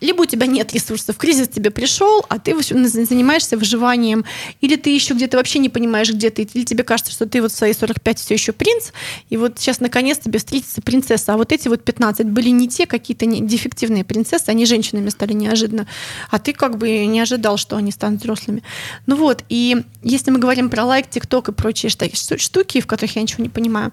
либо 0.00 0.22
у 0.22 0.24
тебя 0.24 0.46
нет 0.46 0.72
ресурсов, 0.72 1.18
кризис 1.18 1.48
тебе 1.48 1.70
пришел, 1.70 2.24
а 2.28 2.38
ты 2.38 2.58
занимаешься 2.62 3.58
выживанием, 3.58 4.24
или 4.62 4.76
ты 4.76 4.90
еще 4.90 5.12
где-то 5.12 5.36
вообще 5.36 5.58
не 5.58 5.68
понимаешь, 5.68 6.10
где 6.10 6.30
ты, 6.30 6.48
или 6.54 6.64
тебе 6.64 6.82
кажется, 6.82 7.12
что 7.12 7.26
ты 7.26 7.42
вот 7.42 7.52
в 7.52 7.56
свои 7.56 7.74
45 7.74 8.18
все 8.18 8.34
еще 8.34 8.52
принц, 8.52 8.92
и 9.28 9.36
вот 9.36 9.58
сейчас 9.58 9.80
наконец 9.80 10.18
тебе 10.18 10.38
встретится 10.38 10.80
принцесса, 10.80 11.34
а 11.34 11.36
вот 11.36 11.52
эти 11.52 11.68
вот 11.68 11.84
15 11.84 12.26
были 12.26 12.48
не 12.48 12.68
те 12.68 12.86
какие-то 13.18 13.46
дефективные 13.46 14.04
принцессы, 14.04 14.48
они 14.48 14.66
женщинами 14.66 15.08
стали 15.08 15.32
неожиданно, 15.32 15.86
а 16.30 16.38
ты 16.38 16.52
как 16.52 16.78
бы 16.78 17.06
не 17.06 17.20
ожидал, 17.20 17.56
что 17.56 17.76
они 17.76 17.90
станут 17.90 18.20
взрослыми. 18.20 18.62
Ну 19.06 19.16
вот, 19.16 19.44
и 19.48 19.84
если 20.02 20.30
мы 20.30 20.38
говорим 20.38 20.70
про 20.70 20.84
лайк, 20.84 21.08
тикток 21.10 21.48
и 21.48 21.52
прочие 21.52 21.90
штуки, 21.90 22.80
в 22.80 22.86
которых 22.86 23.16
я 23.16 23.22
ничего 23.22 23.42
не 23.42 23.50
понимаю, 23.50 23.92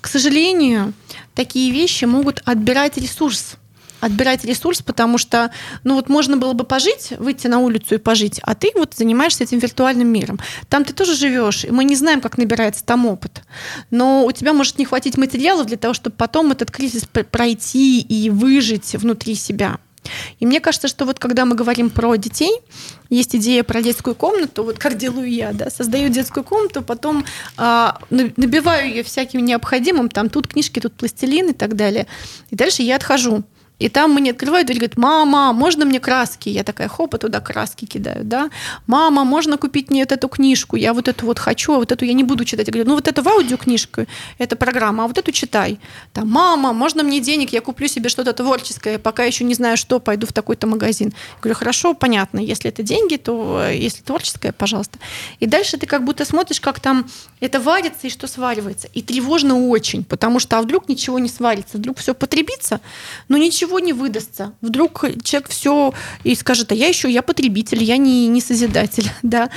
к 0.00 0.08
сожалению, 0.08 0.92
такие 1.34 1.72
вещи 1.72 2.04
могут 2.04 2.42
отбирать 2.44 2.96
ресурс 2.96 3.56
отбирать 4.02 4.44
ресурс, 4.44 4.82
потому 4.82 5.16
что, 5.16 5.52
ну 5.84 5.94
вот 5.94 6.08
можно 6.08 6.36
было 6.36 6.52
бы 6.54 6.64
пожить, 6.64 7.12
выйти 7.18 7.46
на 7.46 7.60
улицу 7.60 7.94
и 7.94 7.98
пожить, 7.98 8.40
а 8.42 8.56
ты 8.56 8.72
вот 8.74 8.94
занимаешься 8.94 9.44
этим 9.44 9.60
виртуальным 9.60 10.08
миром. 10.08 10.40
Там 10.68 10.84
ты 10.84 10.92
тоже 10.92 11.14
живешь, 11.14 11.64
и 11.64 11.70
мы 11.70 11.84
не 11.84 11.94
знаем, 11.94 12.20
как 12.20 12.36
набирается 12.36 12.84
там 12.84 13.06
опыт. 13.06 13.42
Но 13.90 14.24
у 14.24 14.32
тебя 14.32 14.52
может 14.52 14.78
не 14.78 14.84
хватить 14.84 15.16
материалов 15.16 15.66
для 15.66 15.76
того, 15.76 15.94
чтобы 15.94 16.16
потом 16.16 16.50
этот 16.50 16.72
кризис 16.72 17.04
пройти 17.30 18.00
и 18.00 18.28
выжить 18.28 18.94
внутри 18.94 19.36
себя. 19.36 19.78
И 20.40 20.46
мне 20.46 20.60
кажется, 20.60 20.88
что 20.88 21.04
вот 21.04 21.20
когда 21.20 21.44
мы 21.44 21.54
говорим 21.54 21.88
про 21.88 22.16
детей, 22.16 22.58
есть 23.08 23.36
идея 23.36 23.62
про 23.62 23.82
детскую 23.82 24.16
комнату, 24.16 24.64
вот 24.64 24.78
как 24.78 24.96
делаю 24.96 25.30
я, 25.30 25.52
да, 25.52 25.70
создаю 25.70 26.08
детскую 26.08 26.42
комнату, 26.42 26.82
потом 26.82 27.24
а, 27.56 28.00
набиваю 28.10 28.88
ее 28.88 29.04
всяким 29.04 29.44
необходимым, 29.44 30.08
там 30.08 30.28
тут 30.28 30.48
книжки, 30.48 30.80
тут 30.80 30.94
пластилин 30.94 31.50
и 31.50 31.52
так 31.52 31.76
далее. 31.76 32.08
И 32.50 32.56
дальше 32.56 32.82
я 32.82 32.96
отхожу. 32.96 33.44
И 33.78 33.88
там 33.88 34.12
мне 34.14 34.30
открывают 34.30 34.66
дверь, 34.66 34.78
говорят, 34.78 34.96
мама, 34.96 35.52
можно 35.52 35.84
мне 35.84 35.98
краски? 35.98 36.48
Я 36.48 36.62
такая, 36.62 36.88
хопа, 36.88 37.18
туда 37.18 37.40
краски 37.40 37.84
кидаю, 37.84 38.24
да. 38.24 38.48
Мама, 38.86 39.24
можно 39.24 39.58
купить 39.58 39.90
мне 39.90 40.02
вот 40.02 40.12
эту 40.12 40.28
книжку? 40.28 40.76
Я 40.76 40.94
вот 40.94 41.08
эту 41.08 41.26
вот 41.26 41.40
хочу, 41.40 41.74
а 41.74 41.78
вот 41.78 41.90
эту 41.90 42.04
я 42.04 42.12
не 42.12 42.22
буду 42.22 42.44
читать. 42.44 42.68
Я 42.68 42.72
говорю, 42.72 42.88
ну 42.88 42.94
вот 42.94 43.08
это 43.08 43.22
в 43.22 43.28
аудиокнижку, 43.28 44.06
это 44.38 44.54
программа, 44.54 45.04
а 45.04 45.06
вот 45.08 45.18
эту 45.18 45.32
читай. 45.32 45.80
Там, 46.12 46.30
мама, 46.30 46.72
можно 46.72 47.02
мне 47.02 47.20
денег? 47.20 47.52
Я 47.52 47.60
куплю 47.60 47.88
себе 47.88 48.08
что-то 48.08 48.32
творческое, 48.32 48.98
пока 48.98 49.24
еще 49.24 49.44
не 49.44 49.54
знаю 49.54 49.76
что, 49.76 49.98
пойду 49.98 50.26
в 50.26 50.32
такой-то 50.32 50.66
магазин. 50.68 51.08
Я 51.08 51.40
говорю, 51.40 51.58
хорошо, 51.58 51.94
понятно, 51.94 52.38
если 52.38 52.70
это 52.70 52.84
деньги, 52.84 53.16
то 53.16 53.64
э, 53.64 53.76
если 53.76 54.02
творческое, 54.02 54.52
пожалуйста. 54.52 54.98
И 55.40 55.46
дальше 55.46 55.76
ты 55.76 55.86
как 55.86 56.04
будто 56.04 56.24
смотришь, 56.24 56.60
как 56.60 56.78
там 56.78 57.10
это 57.40 57.58
варится 57.58 58.06
и 58.06 58.10
что 58.10 58.28
сваривается. 58.28 58.88
И 58.94 59.02
тревожно 59.02 59.68
очень, 59.68 60.04
потому 60.04 60.38
что 60.38 60.58
а 60.58 60.62
вдруг 60.62 60.88
ничего 60.88 61.18
не 61.18 61.28
сварится, 61.28 61.78
вдруг 61.78 61.98
все 61.98 62.14
потребится, 62.14 62.80
но 63.28 63.36
ничего 63.36 63.71
ничего 63.72 63.80
не 63.80 63.92
выдастся. 63.92 64.52
Вдруг 64.60 65.04
человек 65.22 65.48
все 65.48 65.94
и 66.24 66.34
скажет, 66.34 66.72
а 66.72 66.74
я 66.74 66.88
еще, 66.88 67.10
я 67.10 67.22
потребитель, 67.22 67.82
я 67.82 67.96
не, 67.96 68.26
не 68.26 68.40
созидатель, 68.40 69.10
да. 69.22 69.48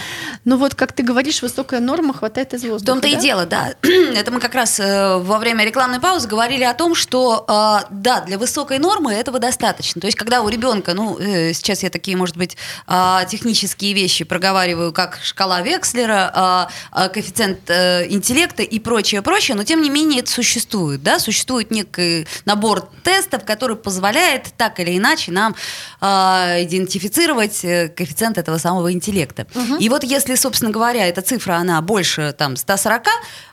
Но 0.46 0.58
вот, 0.58 0.76
как 0.76 0.94
ты 0.94 1.04
говоришь, 1.04 1.42
высокая 1.42 1.80
норма 1.80 2.14
хватает 2.14 2.54
из 2.54 2.64
воздуха. 2.64 2.84
В 2.84 2.86
том-то 2.86 3.10
да? 3.10 3.18
и 3.18 3.22
дело, 3.22 3.46
да. 3.46 3.74
Это 3.82 4.32
мы 4.32 4.40
как 4.40 4.56
раз 4.56 4.80
э, 4.80 5.18
во 5.18 5.38
время 5.38 5.66
рекламной 5.66 6.00
паузы 6.00 6.28
говорили 6.28 6.64
о 6.64 6.74
том, 6.74 6.96
что, 6.96 7.46
э, 7.48 7.88
да, 7.92 8.22
для 8.22 8.38
высокой 8.38 8.80
нормы 8.80 9.14
этого 9.14 9.40
достаточно. 9.40 10.00
То 10.00 10.08
есть, 10.08 10.18
когда 10.18 10.42
у 10.42 10.50
ребенка, 10.50 10.94
ну, 10.94 11.18
э, 11.20 11.54
сейчас 11.54 11.84
я 11.84 11.90
такие, 11.90 12.16
может 12.16 12.38
быть, 12.38 12.56
э, 12.88 13.20
технические 13.30 13.94
вещи 13.94 14.24
проговариваю, 14.24 14.94
как 14.94 15.20
шкала 15.24 15.62
Векслера, 15.62 16.70
э, 16.94 17.06
э, 17.06 17.10
коэффициент 17.10 17.70
интеллекта 17.70 18.64
и 18.64 18.80
прочее, 18.80 19.22
прочее, 19.22 19.58
но 19.58 19.64
тем 19.64 19.82
не 19.82 19.90
менее 19.90 20.22
это 20.22 20.32
существует, 20.32 21.04
да, 21.04 21.20
существует 21.20 21.72
некий 21.72 22.28
набор 22.46 22.90
тестов, 23.04 23.44
который 23.44 23.76
позволяет 23.76 23.95
так 24.58 24.80
или 24.80 24.98
иначе 24.98 25.32
нам 25.32 25.56
э, 26.02 26.06
идентифицировать 26.64 27.62
коэффициент 27.62 28.38
этого 28.38 28.58
самого 28.58 28.92
интеллекта. 28.92 29.48
Угу. 29.56 29.78
И 29.78 29.90
вот 29.90 30.04
если, 30.04 30.36
собственно 30.36 30.72
говоря, 30.72 31.08
эта 31.08 31.22
цифра, 31.22 31.56
она 31.56 31.82
больше 31.82 32.34
там 32.38 32.56
140, 32.56 33.04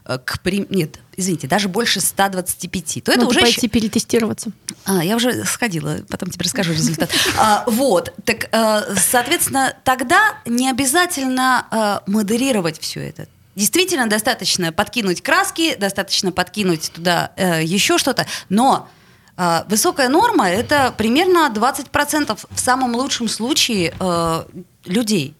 э, 0.04 0.18
к 0.24 0.40
при... 0.40 0.66
нет, 0.70 0.98
извините, 1.16 1.46
даже 1.46 1.68
больше 1.68 2.00
125, 2.00 3.04
то 3.04 3.12
это 3.12 3.20
Надо 3.20 3.30
уже... 3.30 3.40
пойти 3.40 3.68
перетестироваться. 3.68 4.50
А, 4.84 5.04
я 5.04 5.16
уже 5.16 5.44
сходила, 5.44 5.98
потом 6.08 6.30
тебе 6.30 6.44
расскажу 6.44 6.72
результат. 6.72 7.10
А, 7.38 7.64
вот, 7.66 8.12
так, 8.24 8.48
э, 8.52 8.94
соответственно, 8.96 9.74
тогда 9.84 10.36
не 10.46 10.68
обязательно 10.70 11.66
э, 11.70 12.10
модерировать 12.10 12.80
все 12.80 13.00
это. 13.00 13.26
Действительно, 13.54 14.08
достаточно 14.08 14.72
подкинуть 14.72 15.22
краски, 15.22 15.74
достаточно 15.74 16.32
подкинуть 16.32 16.90
туда 16.92 17.32
э, 17.36 17.62
еще 17.62 17.98
что-то, 17.98 18.26
но 18.48 18.88
высокая 19.68 20.08
норма 20.08 20.48
это 20.48 20.94
примерно 20.96 21.50
20% 21.52 22.38
в 22.50 22.60
самом 22.60 22.94
лучшем 22.94 23.28
случае 23.28 23.94
э, 23.98 24.44
людей. 24.84 25.36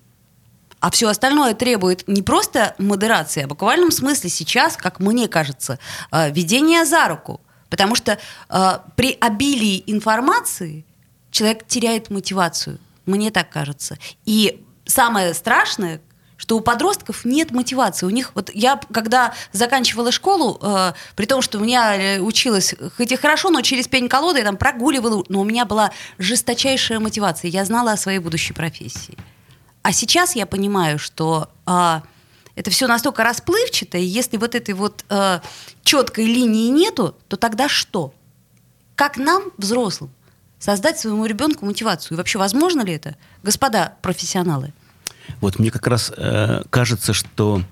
А 0.80 0.90
все 0.90 1.08
остальное 1.08 1.54
требует 1.54 2.08
не 2.08 2.22
просто 2.22 2.74
модерации, 2.78 3.42
а 3.42 3.46
в 3.46 3.50
буквальном 3.50 3.92
смысле 3.92 4.30
сейчас, 4.30 4.76
как 4.76 4.98
мне 4.98 5.28
кажется, 5.28 5.78
э, 6.10 6.30
ведения 6.32 6.84
за 6.84 7.06
руку. 7.06 7.40
Потому 7.70 7.94
что 7.94 8.18
э, 8.48 8.78
при 8.96 9.16
обилии 9.20 9.84
информации 9.86 10.84
человек 11.30 11.66
теряет 11.66 12.10
мотивацию. 12.10 12.78
Мне 13.06 13.30
так 13.30 13.50
кажется. 13.50 13.96
И 14.24 14.64
самое 14.84 15.34
страшное, 15.34 16.00
что 16.42 16.56
у 16.56 16.60
подростков 16.60 17.24
нет 17.24 17.52
мотивации. 17.52 18.04
У 18.04 18.10
них 18.10 18.32
вот 18.34 18.50
я 18.52 18.80
когда 18.92 19.32
заканчивала 19.52 20.10
школу, 20.10 20.58
э, 20.60 20.92
при 21.14 21.26
том, 21.26 21.40
что 21.40 21.58
у 21.58 21.60
меня 21.62 22.20
училась 22.20 22.74
хоть 22.96 23.12
и 23.12 23.16
хорошо, 23.16 23.50
но 23.50 23.60
через 23.60 23.86
пень 23.86 24.08
колоды 24.08 24.40
я 24.40 24.44
там 24.44 24.56
прогуливала, 24.56 25.22
но 25.28 25.40
у 25.40 25.44
меня 25.44 25.66
была 25.66 25.92
жесточайшая 26.18 26.98
мотивация. 26.98 27.48
Я 27.48 27.64
знала 27.64 27.92
о 27.92 27.96
своей 27.96 28.18
будущей 28.18 28.54
профессии. 28.54 29.16
А 29.82 29.92
сейчас 29.92 30.34
я 30.34 30.44
понимаю, 30.46 30.98
что 30.98 31.48
э, 31.64 32.00
это 32.56 32.70
все 32.72 32.88
настолько 32.88 33.22
расплывчато, 33.22 33.98
и 33.98 34.04
если 34.04 34.36
вот 34.36 34.56
этой 34.56 34.74
вот 34.74 35.04
э, 35.10 35.38
четкой 35.84 36.26
линии 36.26 36.70
нету, 36.70 37.14
то 37.28 37.36
тогда 37.36 37.68
что? 37.68 38.12
Как 38.96 39.16
нам, 39.16 39.52
взрослым, 39.58 40.10
создать 40.58 40.98
своему 40.98 41.24
ребенку 41.24 41.66
мотивацию? 41.66 42.16
И 42.16 42.18
вообще 42.18 42.40
возможно 42.40 42.80
ли 42.80 42.94
это, 42.94 43.14
господа 43.44 43.94
профессионалы? 44.02 44.72
Вот 45.40 45.58
мне 45.58 45.70
как 45.70 45.86
раз 45.86 46.12
э, 46.16 46.62
кажется, 46.70 47.12
что 47.12 47.62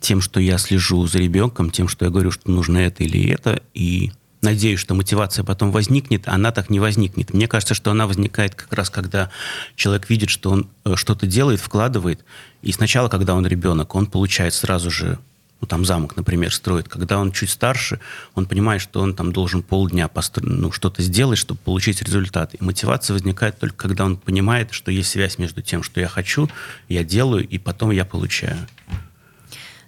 тем, 0.00 0.20
что 0.20 0.40
я 0.40 0.58
слежу 0.58 1.06
за 1.06 1.18
ребенком, 1.18 1.70
тем, 1.70 1.88
что 1.88 2.04
я 2.04 2.10
говорю, 2.10 2.30
что 2.30 2.50
нужно 2.50 2.78
это 2.78 3.04
или 3.04 3.30
это, 3.30 3.62
и 3.72 4.12
надеюсь, 4.42 4.78
что 4.78 4.94
мотивация 4.94 5.44
потом 5.44 5.72
возникнет, 5.72 6.28
она 6.28 6.52
так 6.52 6.70
не 6.70 6.78
возникнет. 6.78 7.32
Мне 7.32 7.48
кажется, 7.48 7.74
что 7.74 7.90
она 7.90 8.06
возникает 8.06 8.54
как 8.54 8.72
раз, 8.72 8.90
когда 8.90 9.30
человек 9.74 10.10
видит, 10.10 10.28
что 10.30 10.50
он 10.50 10.68
э, 10.84 10.94
что-то 10.96 11.26
делает, 11.26 11.60
вкладывает, 11.60 12.24
и 12.62 12.70
сначала, 12.72 13.08
когда 13.08 13.34
он 13.34 13.46
ребенок, 13.46 13.94
он 13.94 14.06
получает 14.06 14.54
сразу 14.54 14.90
же 14.90 15.18
ну, 15.60 15.66
там 15.66 15.84
замок, 15.84 16.16
например, 16.16 16.52
строит. 16.52 16.88
Когда 16.88 17.18
он 17.18 17.32
чуть 17.32 17.50
старше, 17.50 18.00
он 18.34 18.46
понимает, 18.46 18.82
что 18.82 19.00
он 19.00 19.14
там 19.14 19.32
должен 19.32 19.62
полдня 19.62 20.08
постро... 20.08 20.44
ну, 20.46 20.70
что-то 20.70 21.02
сделать, 21.02 21.38
чтобы 21.38 21.60
получить 21.60 22.02
результат. 22.02 22.54
И 22.54 22.62
мотивация 22.62 23.14
возникает 23.14 23.58
только, 23.58 23.76
когда 23.76 24.04
он 24.04 24.16
понимает, 24.16 24.72
что 24.72 24.90
есть 24.90 25.10
связь 25.10 25.38
между 25.38 25.62
тем, 25.62 25.82
что 25.82 26.00
я 26.00 26.08
хочу, 26.08 26.50
я 26.88 27.02
делаю, 27.02 27.46
и 27.48 27.58
потом 27.58 27.92
я 27.92 28.04
получаю. 28.04 28.58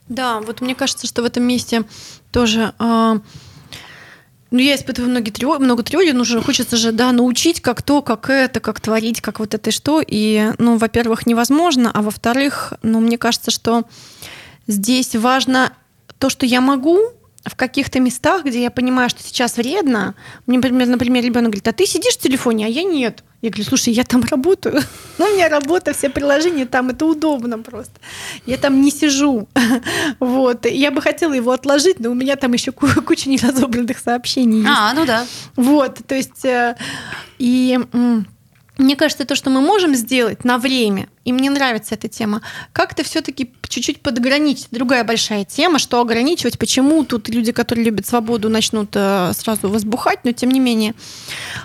Да, 0.09 0.41
вот 0.41 0.61
мне 0.61 0.75
кажется, 0.75 1.07
что 1.07 1.23
в 1.23 1.25
этом 1.25 1.43
месте 1.45 1.85
тоже... 2.31 2.73
Э 2.79 3.19
ну, 4.53 4.61
я 4.61 4.77
испытываю 4.77 5.11
многие 5.11 5.31
тревоги, 5.31 5.63
много 5.63 5.83
тревоги, 5.83 6.11
ну, 6.11 6.25
же 6.25 6.41
хочется 6.41 6.77
же, 6.77 6.93
да, 6.93 7.11
научить, 7.11 7.61
как 7.61 7.83
то, 7.83 8.01
как 8.01 8.31
это, 8.31 8.61
как 8.61 8.81
творить, 8.81 9.21
как 9.21 9.41
вот 9.41 9.55
это 9.55 9.71
и 9.71 9.73
что. 9.73 10.01
И, 10.07 10.53
ну, 10.59 10.77
во-первых, 10.77 11.27
невозможно, 11.27 11.91
а 11.93 12.01
во-вторых, 12.01 12.73
ну, 12.83 13.01
мне 13.01 13.19
кажется, 13.19 13.51
что 13.51 13.85
Здесь 14.67 15.15
важно 15.15 15.73
то, 16.19 16.31
что 16.31 16.47
я 16.47 16.61
могу 16.61 16.99
в 17.45 17.55
каких-то 17.55 18.01
местах, 18.01 18.45
где 18.45 18.63
я 18.63 18.71
понимаю, 18.71 19.09
что 19.09 19.23
сейчас 19.23 19.57
вредно. 19.57 20.15
Мне, 20.47 20.59
например, 20.59 20.89
например 20.89 21.25
ребенок 21.25 21.51
говорит, 21.51 21.69
а 21.69 21.73
ты 21.73 21.87
сидишь 21.87 22.15
в 22.15 22.19
телефоне, 22.19 22.67
а 22.67 22.69
я 22.69 22.83
нет. 22.83 23.23
Я 23.41 23.51
говорю, 23.51 23.65
слушай, 23.65 23.93
я 23.93 24.03
там 24.03 24.23
работаю. 24.31 24.83
Ну, 25.19 25.27
у 25.27 25.29
меня 25.29 25.49
работа, 25.49 25.93
все 25.93 26.09
приложения 26.09 26.67
там, 26.67 26.91
это 26.91 27.07
удобно 27.07 27.59
просто. 27.59 27.95
Я 28.47 28.57
там 28.57 28.81
не 28.81 28.91
сижу. 28.91 29.49
Вот. 30.19 30.67
Я 30.67 30.91
бы 30.91 31.01
хотела 31.01 31.33
его 31.33 31.53
отложить, 31.53 32.01
но 32.01 32.11
у 32.11 32.15
меня 32.15 32.37
там 32.37 32.53
еще 32.53 32.73
куча 32.73 33.29
неразобранных 33.29 33.99
сообщений 33.99 34.59
есть. 34.59 34.71
А, 34.71 34.93
ну 34.95 35.05
да. 35.07 35.27
Вот, 35.55 36.01
то 36.07 36.15
есть... 36.15 36.45
Э, 36.45 36.77
и 37.39 37.79
мне 38.79 38.97
кажется, 38.97 39.25
то, 39.25 39.35
что 39.35 39.51
мы 39.51 39.61
можем 39.61 39.95
сделать 39.95 40.45
на 40.45 40.59
время, 40.59 41.09
и 41.27 41.33
мне 41.33 41.51
нравится 41.51 41.97
эта 41.97 42.09
тема, 42.09 42.41
как-то 42.73 43.03
все-таки 43.03 43.53
чуть-чуть 43.69 44.01
подограничить. 44.01 44.69
Другая 44.71 45.03
большая 45.03 45.45
тема, 45.45 45.81
что 45.81 46.01
ограничивать, 46.01 46.57
почему 46.57 47.05
тут 47.05 47.29
люди, 47.29 47.51
которые 47.51 47.85
любят 47.85 48.07
свободу, 48.07 48.49
начнут 48.49 48.91
э, 48.95 49.33
сразу 49.35 49.69
возбухать, 49.69 50.21
но 50.23 50.31
тем 50.31 50.51
не 50.51 50.61
менее 50.61 50.95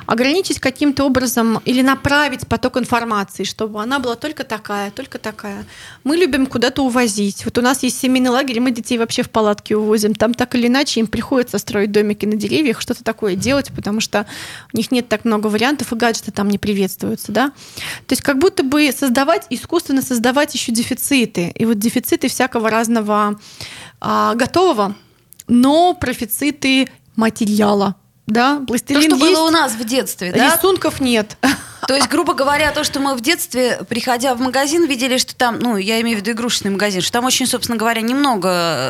ограничить 0.08 0.60
каким-то 0.60 1.06
образом 1.06 1.62
или 1.64 1.84
направить 1.84 2.48
поток 2.48 2.78
информации, 2.78 3.44
чтобы 3.44 3.84
она 3.84 4.00
была 4.00 4.16
только 4.16 4.44
такая, 4.44 4.90
только 4.90 5.20
такая. 5.20 5.66
Мы 6.04 6.18
любим 6.18 6.48
куда-то 6.48 6.84
увозить. 6.84 7.46
Вот 7.46 7.60
у 7.60 7.62
нас 7.62 7.84
есть 7.84 8.00
семейный 8.00 8.32
лагерь, 8.32 8.60
мы 8.62 8.72
детей 8.72 8.98
вообще 8.98 9.22
в 9.22 9.30
палатке 9.30 9.76
увозим. 9.76 10.16
Там 10.16 10.34
так 10.34 10.56
или 10.56 10.66
иначе 10.66 11.02
им 11.02 11.08
приходится 11.08 11.60
строить 11.60 11.92
домики 11.92 12.26
на 12.26 12.36
деревьях, 12.36 12.82
что-то 12.82 13.04
такое 13.04 13.36
делать, 13.36 13.72
потому 13.76 14.02
что 14.02 14.26
у 14.74 14.78
них 14.78 14.90
нет 14.90 15.08
так 15.08 15.24
много 15.24 15.48
вариантов, 15.48 15.94
и 15.94 15.96
гаджеты 15.96 16.32
там 16.32 16.50
не 16.50 16.58
приветствуются. 16.58 17.32
Да? 17.32 17.50
То 18.08 18.14
есть 18.14 18.24
как 18.24 18.40
будто 18.40 18.64
бы 18.64 18.92
создавать 18.92 19.51
искусственно 19.54 20.02
создавать 20.02 20.54
еще 20.54 20.72
дефициты. 20.72 21.52
И 21.56 21.66
вот 21.66 21.78
дефициты 21.78 22.28
всякого 22.28 22.70
разного 22.70 23.40
а, 24.00 24.34
готового, 24.36 24.96
но 25.48 25.94
профициты 25.94 26.90
материала. 27.16 27.96
Да, 28.28 28.62
пластилин 28.66 29.02
То, 29.02 29.18
что 29.18 29.26
есть, 29.26 29.38
было 29.38 29.48
у 29.48 29.52
нас 29.52 29.74
в 29.74 29.84
детстве, 29.84 30.32
да? 30.32 30.56
Рисунков 30.56 31.02
нет. 31.02 31.38
То 31.88 31.96
есть, 31.96 32.08
грубо 32.10 32.34
говоря, 32.34 32.72
то, 32.72 32.84
что 32.84 33.00
мы 33.00 33.16
в 33.16 33.22
детстве, 33.22 33.80
приходя 33.90 34.36
в 34.36 34.40
магазин, 34.40 34.86
видели, 34.86 35.18
что 35.18 35.36
там, 35.36 35.60
ну, 35.60 35.78
я 35.78 36.00
имею 36.02 36.18
в 36.18 36.22
виду 36.22 36.32
игрушечный 36.32 36.72
магазин, 36.72 37.02
что 37.02 37.14
там 37.14 37.26
очень, 37.26 37.48
собственно 37.48 37.78
говоря, 37.78 38.02
немного 38.02 38.50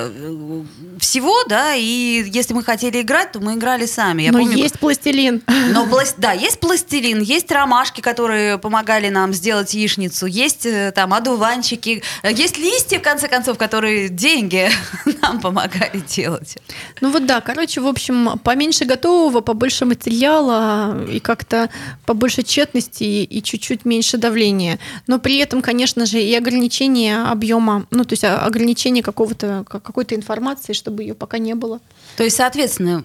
э, 0.09 0.63
всего, 0.99 1.43
да, 1.47 1.73
и 1.75 2.23
если 2.27 2.53
мы 2.53 2.63
хотели 2.63 3.01
играть, 3.01 3.31
то 3.31 3.39
мы 3.39 3.55
играли 3.55 3.85
сами. 3.85 4.23
Я 4.23 4.31
Но 4.31 4.39
помню, 4.39 4.57
есть 4.57 4.79
пластилин. 4.79 5.41
Но, 5.71 5.87
да, 6.17 6.33
есть 6.33 6.59
пластилин, 6.59 7.21
есть 7.21 7.51
ромашки, 7.51 8.01
которые 8.01 8.57
помогали 8.57 9.09
нам 9.09 9.33
сделать 9.33 9.73
яичницу, 9.73 10.25
есть 10.25 10.65
э, 10.65 10.91
там 10.93 11.13
одуванчики, 11.13 12.03
есть 12.23 12.57
листья, 12.57 12.99
в 12.99 13.01
конце 13.01 13.27
концов, 13.27 13.57
которые 13.57 14.09
деньги 14.09 14.69
нам 15.21 15.39
помогали 15.39 16.03
делать. 16.07 16.57
Ну 16.99 17.11
вот 17.11 17.25
да, 17.25 17.41
короче, 17.41 17.79
в 17.79 17.87
общем, 17.87 18.39
поменьше 18.43 18.85
готового, 18.85 19.41
побольше 19.41 19.85
материала 19.85 21.05
и 21.05 21.19
как-то 21.19 21.69
побольше 22.05 22.43
тщетности 22.43 22.80
гибкости 22.81 23.03
и 23.03 23.43
чуть-чуть 23.43 23.85
меньше 23.85 24.17
давления. 24.17 24.79
Но 25.07 25.19
при 25.19 25.37
этом, 25.37 25.61
конечно 25.61 26.05
же, 26.05 26.21
и 26.21 26.33
ограничение 26.35 27.23
объема, 27.23 27.85
ну, 27.91 28.03
то 28.03 28.13
есть 28.13 28.23
ограничение 28.23 29.03
какого-то, 29.03 29.65
какой-то 29.67 30.15
информации, 30.15 30.73
чтобы 30.73 31.03
ее 31.03 31.13
пока 31.13 31.37
не 31.37 31.55
было. 31.55 31.79
То 32.17 32.23
есть, 32.23 32.37
соответственно, 32.37 33.03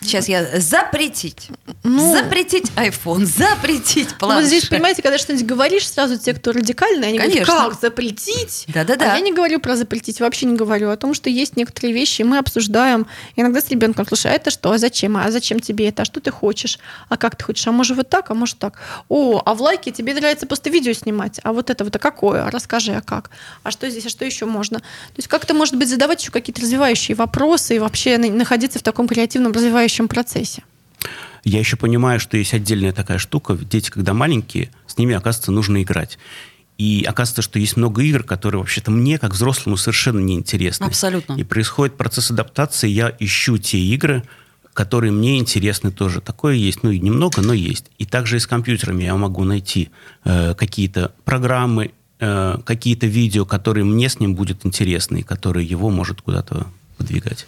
сейчас 0.00 0.28
я 0.28 0.60
запретить. 0.60 1.48
Ну, 1.84 2.12
запретить 2.12 2.70
iPhone, 2.76 3.24
запретить 3.24 4.14
планшет. 4.18 4.42
Вот 4.42 4.48
здесь, 4.48 4.64
понимаете, 4.66 5.02
когда 5.02 5.18
что-нибудь 5.18 5.46
говоришь, 5.46 5.88
сразу 5.88 6.18
те, 6.18 6.32
кто 6.32 6.52
радикальные, 6.52 7.10
они 7.10 7.18
Конечно. 7.18 7.44
говорят, 7.44 7.70
как 7.72 7.80
запретить? 7.80 8.64
Да-да-да. 8.68 9.12
А 9.12 9.16
я 9.16 9.20
не 9.20 9.32
говорю 9.32 9.60
про 9.60 9.76
запретить, 9.76 10.20
вообще 10.20 10.46
не 10.46 10.56
говорю 10.56 10.90
о 10.90 10.96
том, 10.96 11.14
что 11.14 11.28
есть 11.28 11.56
некоторые 11.56 11.92
вещи, 11.92 12.22
мы 12.22 12.38
обсуждаем. 12.38 13.06
Иногда 13.36 13.60
с 13.60 13.68
ребенком, 13.68 14.06
слушай, 14.06 14.32
а 14.32 14.34
это 14.34 14.50
что? 14.50 14.70
А 14.72 14.78
зачем? 14.78 15.16
А 15.16 15.30
зачем 15.30 15.60
тебе 15.60 15.88
это? 15.88 16.02
А 16.02 16.04
что 16.04 16.20
ты 16.20 16.30
хочешь? 16.30 16.78
А 17.08 17.16
как 17.16 17.36
ты 17.36 17.44
хочешь? 17.44 17.66
А 17.66 17.72
может 17.72 17.96
вот 17.96 18.08
так? 18.08 18.30
А 18.30 18.34
может 18.34 18.58
так? 18.58 18.78
О, 19.18 19.40
а 19.46 19.54
в 19.54 19.62
лайке 19.62 19.92
тебе 19.92 20.12
нравится 20.12 20.46
просто 20.46 20.68
видео 20.68 20.92
снимать. 20.92 21.40
А 21.42 21.54
вот 21.54 21.70
это 21.70 21.84
вот, 21.84 21.96
а 21.96 21.98
какое? 21.98 22.50
Расскажи, 22.50 22.92
а 22.92 23.00
как? 23.00 23.30
А 23.62 23.70
что 23.70 23.88
здесь? 23.88 24.04
А 24.04 24.10
что 24.10 24.26
еще 24.26 24.44
можно? 24.44 24.80
То 24.80 25.16
есть 25.16 25.26
как-то, 25.26 25.54
может 25.54 25.74
быть, 25.74 25.88
задавать 25.88 26.20
еще 26.20 26.30
какие-то 26.30 26.60
развивающие 26.60 27.14
вопросы 27.14 27.76
и 27.76 27.78
вообще 27.78 28.18
находиться 28.18 28.78
в 28.78 28.82
таком 28.82 29.08
креативном 29.08 29.52
развивающем 29.52 30.06
процессе. 30.06 30.64
я 31.44 31.58
еще 31.58 31.78
понимаю, 31.78 32.20
что 32.20 32.36
есть 32.36 32.52
отдельная 32.52 32.92
такая 32.92 33.16
штука. 33.16 33.56
Дети, 33.56 33.88
когда 33.88 34.12
маленькие, 34.12 34.68
с 34.86 34.98
ними, 34.98 35.14
оказывается, 35.14 35.50
нужно 35.50 35.82
играть. 35.82 36.18
И 36.76 37.02
оказывается, 37.08 37.40
что 37.40 37.58
есть 37.58 37.78
много 37.78 38.02
игр, 38.02 38.22
которые 38.22 38.58
вообще-то 38.58 38.90
мне, 38.90 39.18
как 39.18 39.32
взрослому, 39.32 39.78
совершенно 39.78 40.20
неинтересны. 40.20 40.84
Абсолютно. 40.84 41.32
И 41.38 41.42
происходит 41.42 41.96
процесс 41.96 42.30
адаптации. 42.30 42.90
Я 42.90 43.16
ищу 43.18 43.56
те 43.56 43.78
игры, 43.78 44.24
которые 44.76 45.10
мне 45.10 45.38
интересны 45.38 45.90
тоже. 45.90 46.20
Такое 46.20 46.54
есть, 46.54 46.82
ну 46.82 46.90
и 46.90 47.00
немного, 47.00 47.40
но 47.40 47.54
есть. 47.54 47.86
И 47.98 48.04
также 48.04 48.36
и 48.36 48.40
с 48.40 48.46
компьютерами 48.46 49.04
я 49.04 49.16
могу 49.16 49.42
найти 49.42 49.88
э, 50.24 50.54
какие-то 50.54 51.12
программы, 51.24 51.92
э, 52.20 52.58
какие-то 52.64 53.06
видео, 53.06 53.46
которые 53.46 53.84
мне 53.84 54.08
с 54.08 54.20
ним 54.20 54.34
будут 54.34 54.66
интересны, 54.66 55.20
и 55.20 55.22
которые 55.22 55.66
его 55.66 55.88
может 55.88 56.20
куда-то 56.20 56.66
подвигать. 56.98 57.46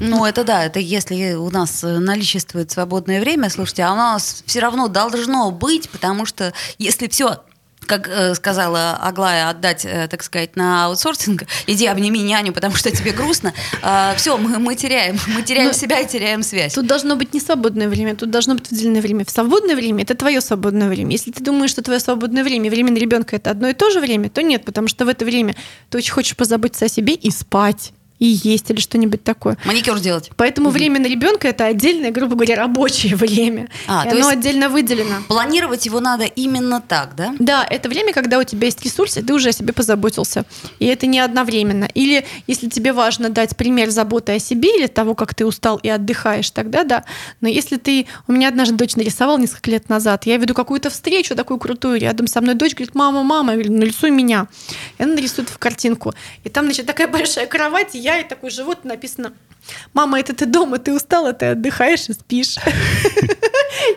Ну, 0.00 0.26
это 0.26 0.44
да, 0.44 0.64
это 0.64 0.78
если 0.78 1.32
у 1.32 1.50
нас 1.50 1.82
наличествует 1.82 2.70
свободное 2.70 3.20
время, 3.20 3.48
слушайте, 3.48 3.82
а 3.82 3.92
у 3.92 3.96
нас 3.96 4.42
все 4.44 4.60
равно 4.60 4.88
должно 4.88 5.50
быть, 5.50 5.88
потому 5.88 6.26
что 6.26 6.52
если 6.78 7.08
все 7.08 7.38
как 7.86 8.08
э, 8.08 8.34
сказала 8.34 8.92
Аглая, 9.00 9.48
отдать, 9.48 9.84
э, 9.84 10.08
так 10.08 10.22
сказать, 10.22 10.56
на 10.56 10.86
аутсорсинг, 10.86 11.44
иди 11.66 11.86
обними 11.86 12.20
няню, 12.20 12.52
потому 12.52 12.74
что 12.74 12.90
тебе 12.90 13.12
грустно, 13.12 13.54
э, 13.82 14.14
все, 14.16 14.36
мы, 14.36 14.58
мы 14.58 14.74
теряем, 14.74 15.18
мы 15.28 15.42
теряем 15.42 15.68
Но 15.68 15.72
ну, 15.72 15.78
себя 15.78 16.00
и 16.00 16.06
теряем 16.06 16.42
связь. 16.42 16.74
Тут 16.74 16.86
должно 16.86 17.16
быть 17.16 17.34
не 17.34 17.40
свободное 17.40 17.88
время, 17.88 18.14
тут 18.16 18.30
должно 18.30 18.54
быть 18.54 18.70
выделенное 18.70 19.00
время. 19.00 19.24
В 19.24 19.30
свободное 19.30 19.76
время 19.76 20.02
это 20.02 20.14
твое 20.14 20.40
свободное 20.40 20.88
время. 20.88 21.12
Если 21.12 21.30
ты 21.30 21.42
думаешь, 21.42 21.70
что 21.70 21.82
твое 21.82 22.00
свободное 22.00 22.44
время, 22.44 22.70
время 22.70 22.92
на 22.92 22.98
ребенка 22.98 23.36
это 23.36 23.50
одно 23.50 23.68
и 23.68 23.74
то 23.74 23.90
же 23.90 24.00
время, 24.00 24.28
то 24.28 24.42
нет, 24.42 24.64
потому 24.64 24.88
что 24.88 25.04
в 25.04 25.08
это 25.08 25.24
время 25.24 25.54
ты 25.90 25.98
очень 25.98 26.12
хочешь 26.12 26.36
позаботиться 26.36 26.86
о 26.86 26.88
себе 26.88 27.14
и 27.14 27.30
спать 27.30 27.92
и 28.18 28.26
есть 28.26 28.70
или 28.70 28.80
что-нибудь 28.80 29.22
такое. 29.22 29.58
Маникюр 29.64 30.00
делать. 30.00 30.30
Поэтому 30.36 30.68
угу. 30.68 30.74
время 30.74 31.00
на 31.00 31.06
ребенка 31.06 31.48
это 31.48 31.66
отдельное, 31.66 32.10
грубо 32.10 32.34
говоря, 32.34 32.56
рабочее 32.56 33.16
время. 33.16 33.68
А, 33.86 34.04
и 34.06 34.10
то 34.10 34.16
оно 34.16 34.30
есть 34.30 34.38
отдельно 34.38 34.68
выделено. 34.68 35.16
Планировать 35.28 35.86
его 35.86 36.00
надо 36.00 36.24
именно 36.24 36.80
так, 36.80 37.14
да? 37.16 37.34
Да, 37.38 37.66
это 37.68 37.88
время, 37.88 38.12
когда 38.12 38.38
у 38.38 38.44
тебя 38.44 38.66
есть 38.66 38.84
ресурсы, 38.84 39.22
ты 39.22 39.34
уже 39.34 39.50
о 39.50 39.52
себе 39.52 39.72
позаботился. 39.72 40.44
И 40.78 40.86
это 40.86 41.06
не 41.06 41.20
одновременно. 41.20 41.88
Или 41.94 42.24
если 42.46 42.68
тебе 42.68 42.92
важно 42.92 43.28
дать 43.28 43.56
пример 43.56 43.90
заботы 43.90 44.32
о 44.32 44.38
себе 44.38 44.78
или 44.78 44.86
того, 44.86 45.14
как 45.14 45.34
ты 45.34 45.44
устал 45.44 45.78
и 45.82 45.88
отдыхаешь, 45.88 46.50
тогда 46.50 46.84
да. 46.84 47.04
Но 47.40 47.48
если 47.48 47.76
ты... 47.76 48.06
У 48.28 48.32
меня 48.32 48.48
однажды 48.48 48.76
дочь 48.76 48.96
нарисовала 48.96 49.38
несколько 49.38 49.70
лет 49.70 49.88
назад. 49.88 50.26
Я 50.26 50.36
веду 50.36 50.54
какую-то 50.54 50.90
встречу 50.90 51.34
такую 51.34 51.58
крутую. 51.58 52.00
Рядом 52.00 52.26
со 52.26 52.40
мной 52.40 52.54
дочь 52.54 52.74
говорит, 52.74 52.94
мама, 52.94 53.22
мама. 53.22 53.52
Я 53.52 53.58
говорю, 53.58 53.78
нарисуй 53.78 54.10
меня. 54.10 54.46
И 54.98 55.02
она 55.02 55.14
нарисует 55.14 55.48
в 55.48 55.58
картинку. 55.58 56.14
И 56.44 56.48
там, 56.48 56.66
значит, 56.66 56.86
такая 56.86 57.08
большая 57.16 57.46
кровать, 57.46 57.94
я 58.06 58.20
и 58.20 58.24
такой 58.24 58.50
живот 58.50 58.84
написано 58.84 59.32
«Мама, 59.92 60.20
это 60.20 60.32
ты 60.32 60.46
дома, 60.46 60.78
ты 60.78 60.94
устала, 60.94 61.32
ты 61.32 61.46
отдыхаешь 61.46 62.08
и 62.08 62.12
спишь». 62.12 62.54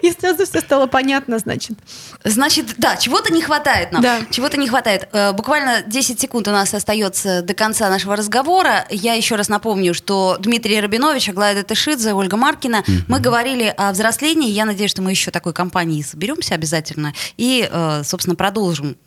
И 0.01 0.11
сразу 0.11 0.45
все 0.45 0.59
стало 0.59 0.87
понятно, 0.87 1.39
значит. 1.39 1.77
Значит, 2.23 2.65
да, 2.77 2.97
чего-то 2.97 3.31
не 3.31 3.41
хватает 3.41 3.91
нам. 3.91 4.01
Да. 4.01 4.19
Чего-то 4.29 4.57
не 4.57 4.67
хватает. 4.67 5.07
Э, 5.13 5.31
буквально 5.31 5.83
10 5.83 6.19
секунд 6.19 6.47
у 6.47 6.51
нас 6.51 6.73
остается 6.73 7.41
до 7.43 7.53
конца 7.53 7.89
нашего 7.89 8.15
разговора. 8.15 8.85
Я 8.89 9.13
еще 9.13 9.35
раз 9.35 9.47
напомню, 9.47 9.93
что 9.93 10.37
Дмитрий 10.39 10.81
Рабинович, 10.81 11.29
Аглая 11.29 11.55
Датышидзе, 11.55 12.13
Ольга 12.13 12.35
Маркина. 12.35 12.83
Mm-hmm. 12.85 13.03
Мы 13.07 13.19
говорили 13.19 13.73
о 13.77 13.91
взрослении. 13.91 14.49
Я 14.49 14.65
надеюсь, 14.65 14.91
что 14.91 15.01
мы 15.01 15.11
еще 15.11 15.31
такой 15.31 15.53
компанией 15.53 16.03
соберемся 16.03 16.55
обязательно. 16.55 17.13
И, 17.37 17.67
э, 17.71 18.01
собственно, 18.03 18.35
продолжим 18.35 18.97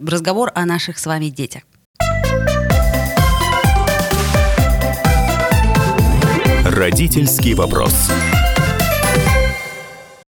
разговор 0.00 0.52
о 0.54 0.64
наших 0.64 0.98
с 0.98 1.06
вами 1.06 1.26
детях. 1.26 1.62
Родительский 6.70 7.54
вопрос. 7.54 8.12